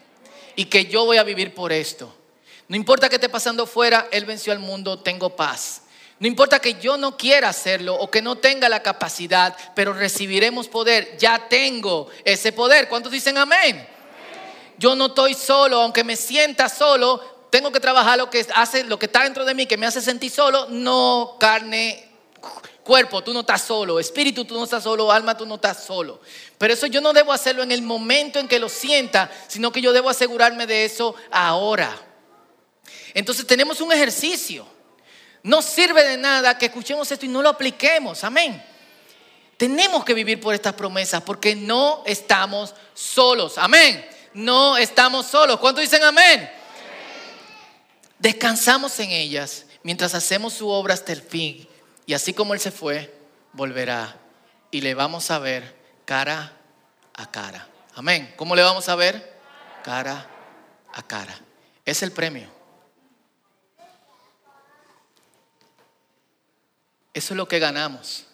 y 0.56 0.66
que 0.66 0.86
yo 0.86 1.06
voy 1.06 1.18
a 1.18 1.24
vivir 1.24 1.54
por 1.54 1.72
esto. 1.72 2.14
No 2.68 2.76
importa 2.76 3.10
qué 3.10 3.16
esté 3.16 3.30
pasando 3.30 3.68
fuera, 3.68 4.10
Él 4.12 4.26
venció 4.26 4.52
al 4.52 4.60
mundo, 4.60 5.00
tengo 5.00 5.36
paz. 5.36 5.84
No 6.18 6.28
importa 6.28 6.60
que 6.60 6.76
yo 6.76 6.98
no 6.98 7.18
quiera 7.18 7.50
hacerlo 7.50 7.96
o 7.96 8.10
que 8.10 8.22
no 8.22 8.38
tenga 8.38 8.70
la 8.70 8.82
capacidad, 8.82 9.56
pero 9.76 9.92
recibiremos 9.92 10.70
poder. 10.70 11.18
Ya 11.18 11.50
tengo 11.50 12.08
ese 12.24 12.54
poder. 12.54 12.88
¿Cuántos 12.88 13.12
dicen 13.12 13.38
amén? 13.38 13.86
Yo 14.78 14.96
no 14.96 15.08
estoy 15.08 15.34
solo, 15.34 15.82
aunque 15.82 16.04
me 16.04 16.16
sienta 16.16 16.70
solo, 16.70 17.48
tengo 17.50 17.72
que 17.72 17.80
trabajar 17.80 18.18
lo 18.18 18.30
que 18.30 18.46
hace, 18.56 18.84
lo 18.86 19.00
que 19.00 19.06
está 19.08 19.24
dentro 19.24 19.46
de 19.46 19.54
mí, 19.54 19.66
que 19.66 19.78
me 19.78 19.86
hace 19.86 20.02
sentir 20.02 20.32
solo. 20.32 20.68
No 20.70 21.36
carne, 21.40 22.10
cuerpo, 22.84 23.22
tú 23.22 23.34
no 23.34 23.42
estás 23.42 23.64
solo. 23.64 24.00
Espíritu, 24.00 24.46
tú 24.46 24.56
no 24.56 24.64
estás 24.64 24.84
solo. 24.84 25.12
Alma, 25.12 25.36
tú 25.36 25.46
no 25.46 25.56
estás 25.56 25.84
solo. 25.84 26.22
Pero 26.58 26.74
eso 26.74 26.88
yo 26.88 27.02
no 27.02 27.12
debo 27.12 27.34
hacerlo 27.34 27.62
en 27.64 27.74
el 27.74 27.82
momento 27.82 28.40
en 28.40 28.48
que 28.48 28.60
lo 28.60 28.70
sienta, 28.70 29.30
sino 29.48 29.72
que 29.72 29.82
yo 29.82 29.92
debo 29.92 30.10
asegurarme 30.10 30.66
de 30.66 30.86
eso 30.86 31.16
ahora. 31.30 31.94
Entonces 33.14 33.46
tenemos 33.46 33.82
un 33.82 33.92
ejercicio. 33.92 34.75
No 35.46 35.62
sirve 35.62 36.04
de 36.04 36.18
nada 36.18 36.58
que 36.58 36.66
escuchemos 36.66 37.12
esto 37.12 37.24
y 37.24 37.30
no 37.30 37.44
lo 37.44 37.50
apliquemos. 37.50 38.24
Amén. 38.24 38.66
Tenemos 39.58 40.04
que 40.04 40.16
vivir 40.16 40.42
por 40.42 40.56
estas 40.56 40.74
promesas 40.74 41.22
porque 41.22 41.56
no 41.56 42.02
estamos 42.08 42.74
solos. 42.96 43.60
Amén. 43.60 44.04
No 44.34 44.76
estamos 44.76 45.28
solos. 45.28 45.60
¿Cuántos 45.60 45.84
dicen 45.84 46.02
amén? 46.04 46.50
Descansamos 48.18 49.00
en 49.00 49.12
ellas 49.12 49.68
mientras 49.84 50.16
hacemos 50.16 50.52
su 50.52 50.68
obra 50.68 50.96
hasta 50.96 51.14
el 51.14 51.22
fin. 51.22 51.70
Y 52.08 52.16
así 52.16 52.34
como 52.34 52.56
Él 52.56 52.60
se 52.60 52.72
fue, 52.72 53.16
volverá. 53.54 54.18
Y 54.72 54.82
le 54.82 54.96
vamos 54.96 55.30
a 55.30 55.38
ver 55.38 55.76
cara 56.06 56.54
a 57.14 57.30
cara. 57.30 57.68
Amén. 57.94 58.34
¿Cómo 58.36 58.56
le 58.56 58.64
vamos 58.64 58.90
a 58.90 58.96
ver? 58.96 59.38
Cara 59.84 60.28
a 60.92 61.04
cara. 61.04 61.40
Es 61.86 62.02
el 62.02 62.12
premio. 62.12 62.55
Eso 67.16 67.34
es 67.34 67.38
lo 67.38 67.48
que 67.48 67.60
ganamos. 67.60 68.26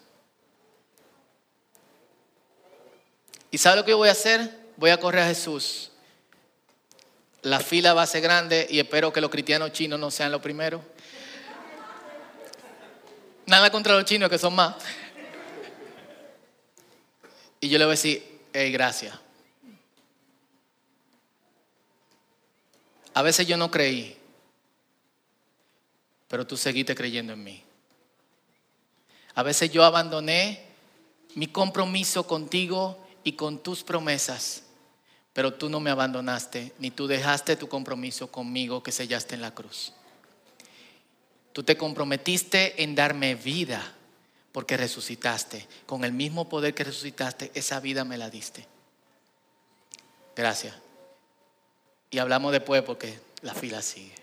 ¿Y 3.51 3.59
sabe 3.59 3.75
lo 3.75 3.85
que 3.85 3.91
yo 3.91 3.97
voy 3.97 4.09
a 4.09 4.13
hacer? 4.13 4.59
Voy 4.75 4.89
a 4.89 4.99
correr 4.99 5.21
a 5.21 5.27
Jesús. 5.27 5.91
La 7.43 7.59
fila 7.59 7.93
va 7.93 8.01
a 8.01 8.07
ser 8.07 8.21
grande 8.21 8.65
y 8.67 8.79
espero 8.79 9.13
que 9.13 9.21
los 9.21 9.29
cristianos 9.29 9.71
chinos 9.71 9.99
no 9.99 10.09
sean 10.09 10.31
los 10.31 10.41
primeros. 10.41 10.81
Nada 13.45 13.69
contra 13.69 13.93
los 13.93 14.05
chinos 14.05 14.31
que 14.31 14.39
son 14.39 14.55
más. 14.55 14.75
Y 17.59 17.69
yo 17.69 17.77
le 17.77 17.85
voy 17.85 17.91
a 17.91 17.97
decir, 17.97 18.39
hey, 18.51 18.71
gracias. 18.71 19.13
A 23.13 23.21
veces 23.21 23.45
yo 23.45 23.57
no 23.57 23.69
creí, 23.69 24.17
pero 26.27 26.47
tú 26.47 26.57
seguiste 26.57 26.95
creyendo 26.95 27.33
en 27.33 27.43
mí. 27.43 27.63
A 29.35 29.43
veces 29.43 29.71
yo 29.71 29.83
abandoné 29.83 30.65
mi 31.35 31.47
compromiso 31.47 32.27
contigo 32.27 33.05
y 33.23 33.33
con 33.33 33.59
tus 33.59 33.83
promesas, 33.83 34.63
pero 35.33 35.53
tú 35.53 35.69
no 35.69 35.79
me 35.79 35.89
abandonaste, 35.89 36.73
ni 36.79 36.91
tú 36.91 37.07
dejaste 37.07 37.55
tu 37.55 37.69
compromiso 37.69 38.31
conmigo 38.31 38.83
que 38.83 38.91
sellaste 38.91 39.35
en 39.35 39.41
la 39.41 39.53
cruz. 39.53 39.93
Tú 41.53 41.63
te 41.63 41.77
comprometiste 41.77 42.81
en 42.83 42.95
darme 42.95 43.35
vida 43.35 43.95
porque 44.51 44.77
resucitaste. 44.77 45.67
Con 45.85 46.03
el 46.03 46.13
mismo 46.13 46.47
poder 46.47 46.73
que 46.73 46.83
resucitaste, 46.83 47.51
esa 47.53 47.79
vida 47.79 48.03
me 48.03 48.17
la 48.17 48.29
diste. 48.29 48.67
Gracias. 50.35 50.75
Y 52.09 52.19
hablamos 52.19 52.51
después 52.51 52.83
porque 52.83 53.19
la 53.41 53.53
fila 53.53 53.81
sigue. 53.81 54.15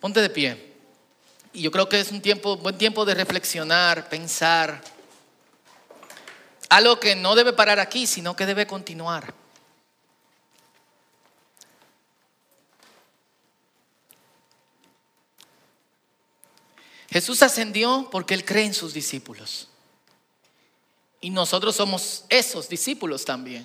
Ponte 0.00 0.20
de 0.20 0.30
pie. 0.30 0.73
Y 1.54 1.62
yo 1.62 1.70
creo 1.70 1.88
que 1.88 2.00
es 2.00 2.10
un 2.10 2.20
tiempo, 2.20 2.56
buen 2.56 2.76
tiempo 2.76 3.04
de 3.04 3.14
reflexionar, 3.14 4.08
pensar. 4.08 4.82
Algo 6.68 6.98
que 6.98 7.14
no 7.14 7.36
debe 7.36 7.52
parar 7.52 7.78
aquí, 7.78 8.08
sino 8.08 8.34
que 8.34 8.44
debe 8.44 8.66
continuar. 8.66 9.32
Jesús 17.08 17.40
ascendió 17.44 18.08
porque 18.10 18.34
Él 18.34 18.44
cree 18.44 18.64
en 18.64 18.74
sus 18.74 18.92
discípulos. 18.92 19.68
Y 21.20 21.30
nosotros 21.30 21.76
somos 21.76 22.24
esos 22.30 22.68
discípulos 22.68 23.24
también. 23.24 23.64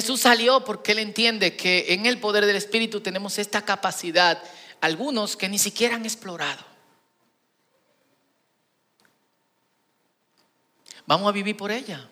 Jesús 0.00 0.20
salió 0.20 0.64
porque 0.64 0.92
Él 0.92 1.00
entiende 1.00 1.56
que 1.56 1.86
en 1.92 2.06
el 2.06 2.20
poder 2.20 2.46
del 2.46 2.54
Espíritu 2.54 3.00
tenemos 3.00 3.36
esta 3.36 3.62
capacidad 3.62 4.40
algunos 4.80 5.36
que 5.36 5.48
ni 5.48 5.58
siquiera 5.58 5.96
han 5.96 6.04
explorado. 6.04 6.64
Vamos 11.04 11.28
a 11.28 11.32
vivir 11.32 11.56
por 11.56 11.72
ella. 11.72 12.08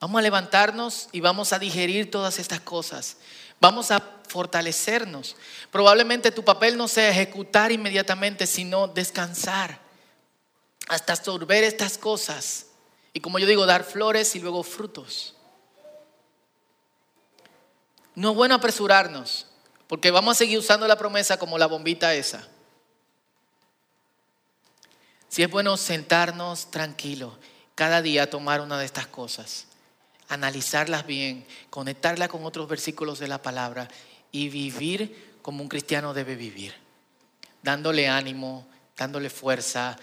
Vamos 0.00 0.18
a 0.18 0.22
levantarnos 0.22 1.08
y 1.12 1.20
vamos 1.20 1.52
a 1.52 1.60
digerir 1.60 2.10
todas 2.10 2.40
estas 2.40 2.58
cosas. 2.58 3.18
Vamos 3.60 3.92
a 3.92 4.00
fortalecernos. 4.26 5.36
Probablemente 5.70 6.32
tu 6.32 6.44
papel 6.44 6.76
no 6.76 6.88
sea 6.88 7.10
ejecutar 7.10 7.70
inmediatamente, 7.70 8.48
sino 8.48 8.88
descansar 8.88 9.78
hasta 10.88 11.12
absorber 11.12 11.62
estas 11.62 11.96
cosas. 11.96 12.66
Y 13.12 13.20
como 13.20 13.38
yo 13.38 13.46
digo, 13.46 13.66
dar 13.66 13.84
flores 13.84 14.34
y 14.34 14.40
luego 14.40 14.64
frutos. 14.64 15.36
No 18.14 18.30
es 18.30 18.36
bueno 18.36 18.54
apresurarnos. 18.54 19.46
Porque 19.90 20.12
vamos 20.12 20.36
a 20.36 20.38
seguir 20.38 20.56
usando 20.56 20.86
la 20.86 20.96
promesa 20.96 21.36
como 21.36 21.58
la 21.58 21.66
bombita 21.66 22.14
esa. 22.14 22.46
Si 25.28 25.42
es 25.42 25.50
bueno 25.50 25.76
sentarnos 25.76 26.70
tranquilos, 26.70 27.34
cada 27.74 28.00
día 28.00 28.30
tomar 28.30 28.60
una 28.60 28.78
de 28.78 28.84
estas 28.84 29.08
cosas, 29.08 29.66
analizarlas 30.28 31.06
bien, 31.06 31.44
conectarlas 31.70 32.28
con 32.28 32.44
otros 32.44 32.68
versículos 32.68 33.18
de 33.18 33.26
la 33.26 33.42
palabra 33.42 33.88
y 34.30 34.48
vivir 34.48 35.38
como 35.42 35.60
un 35.60 35.68
cristiano 35.68 36.14
debe 36.14 36.36
vivir, 36.36 36.72
dándole 37.60 38.08
ánimo, 38.08 38.68
dándole 38.96 39.28
fuerza, 39.28 39.96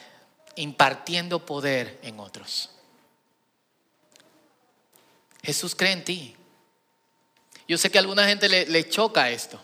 impartiendo 0.57 1.45
poder 1.45 1.97
en 2.03 2.19
otros. 2.19 2.71
Jesús 5.43 5.75
cree 5.75 5.93
en 5.93 6.03
ti. 6.03 6.35
Yo 7.67 7.77
sé 7.77 7.89
que 7.91 7.97
a 7.97 8.01
alguna 8.01 8.27
gente 8.27 8.47
le, 8.47 8.65
le 8.65 8.87
choca 8.87 9.29
esto. 9.29 9.59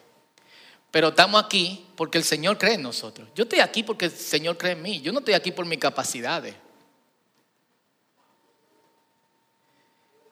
Pero 0.91 1.07
estamos 1.07 1.43
aquí 1.43 1.87
porque 1.95 2.17
el 2.17 2.23
Señor 2.23 2.57
cree 2.57 2.75
en 2.75 2.83
nosotros. 2.83 3.27
Yo 3.33 3.43
estoy 3.43 3.61
aquí 3.61 3.81
porque 3.81 4.05
el 4.05 4.11
Señor 4.11 4.57
cree 4.57 4.73
en 4.73 4.81
mí. 4.81 5.01
Yo 5.01 5.11
no 5.11 5.19
estoy 5.19 5.33
aquí 5.33 5.51
por 5.51 5.65
mis 5.65 5.79
capacidades. 5.79 6.55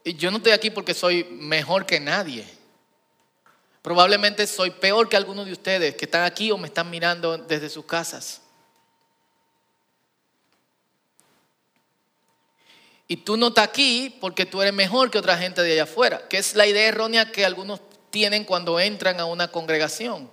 Y 0.03 0.15
yo 0.15 0.31
no 0.31 0.37
estoy 0.37 0.51
aquí 0.51 0.69
porque 0.69 0.93
soy 0.93 1.23
mejor 1.23 1.85
que 1.85 1.99
nadie. 1.99 2.45
Probablemente 3.81 4.45
soy 4.45 4.71
peor 4.71 5.09
que 5.09 5.17
algunos 5.17 5.45
de 5.45 5.53
ustedes 5.53 5.95
que 5.95 6.05
están 6.05 6.23
aquí 6.23 6.51
o 6.51 6.57
me 6.57 6.67
están 6.67 6.89
mirando 6.89 7.37
desde 7.37 7.69
sus 7.69 7.85
casas. 7.85 8.40
Y 13.11 13.17
tú 13.17 13.35
no 13.35 13.49
estás 13.49 13.67
aquí 13.67 14.15
porque 14.21 14.45
tú 14.45 14.61
eres 14.61 14.73
mejor 14.73 15.11
que 15.11 15.17
otra 15.17 15.37
gente 15.37 15.61
de 15.61 15.73
allá 15.73 15.83
afuera, 15.83 16.29
que 16.29 16.37
es 16.37 16.55
la 16.55 16.65
idea 16.65 16.87
errónea 16.87 17.29
que 17.29 17.43
algunos 17.43 17.81
tienen 18.09 18.45
cuando 18.45 18.79
entran 18.79 19.19
a 19.19 19.25
una 19.25 19.49
congregación. 19.49 20.31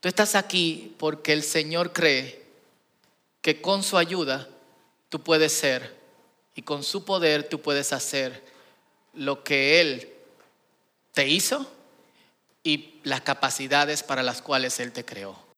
Tú 0.00 0.08
estás 0.08 0.34
aquí 0.34 0.94
porque 0.98 1.32
el 1.32 1.42
Señor 1.42 1.94
cree 1.94 2.44
que 3.40 3.62
con 3.62 3.82
su 3.82 3.96
ayuda 3.96 4.46
tú 5.08 5.22
puedes 5.22 5.54
ser 5.54 5.96
y 6.54 6.60
con 6.60 6.84
su 6.84 7.02
poder 7.02 7.48
tú 7.48 7.62
puedes 7.62 7.94
hacer 7.94 8.44
lo 9.14 9.42
que 9.42 9.80
Él 9.80 10.12
te 11.12 11.26
hizo 11.26 11.66
y 12.62 13.00
las 13.04 13.22
capacidades 13.22 14.02
para 14.02 14.22
las 14.22 14.42
cuales 14.42 14.78
Él 14.80 14.92
te 14.92 15.06
creó. 15.06 15.49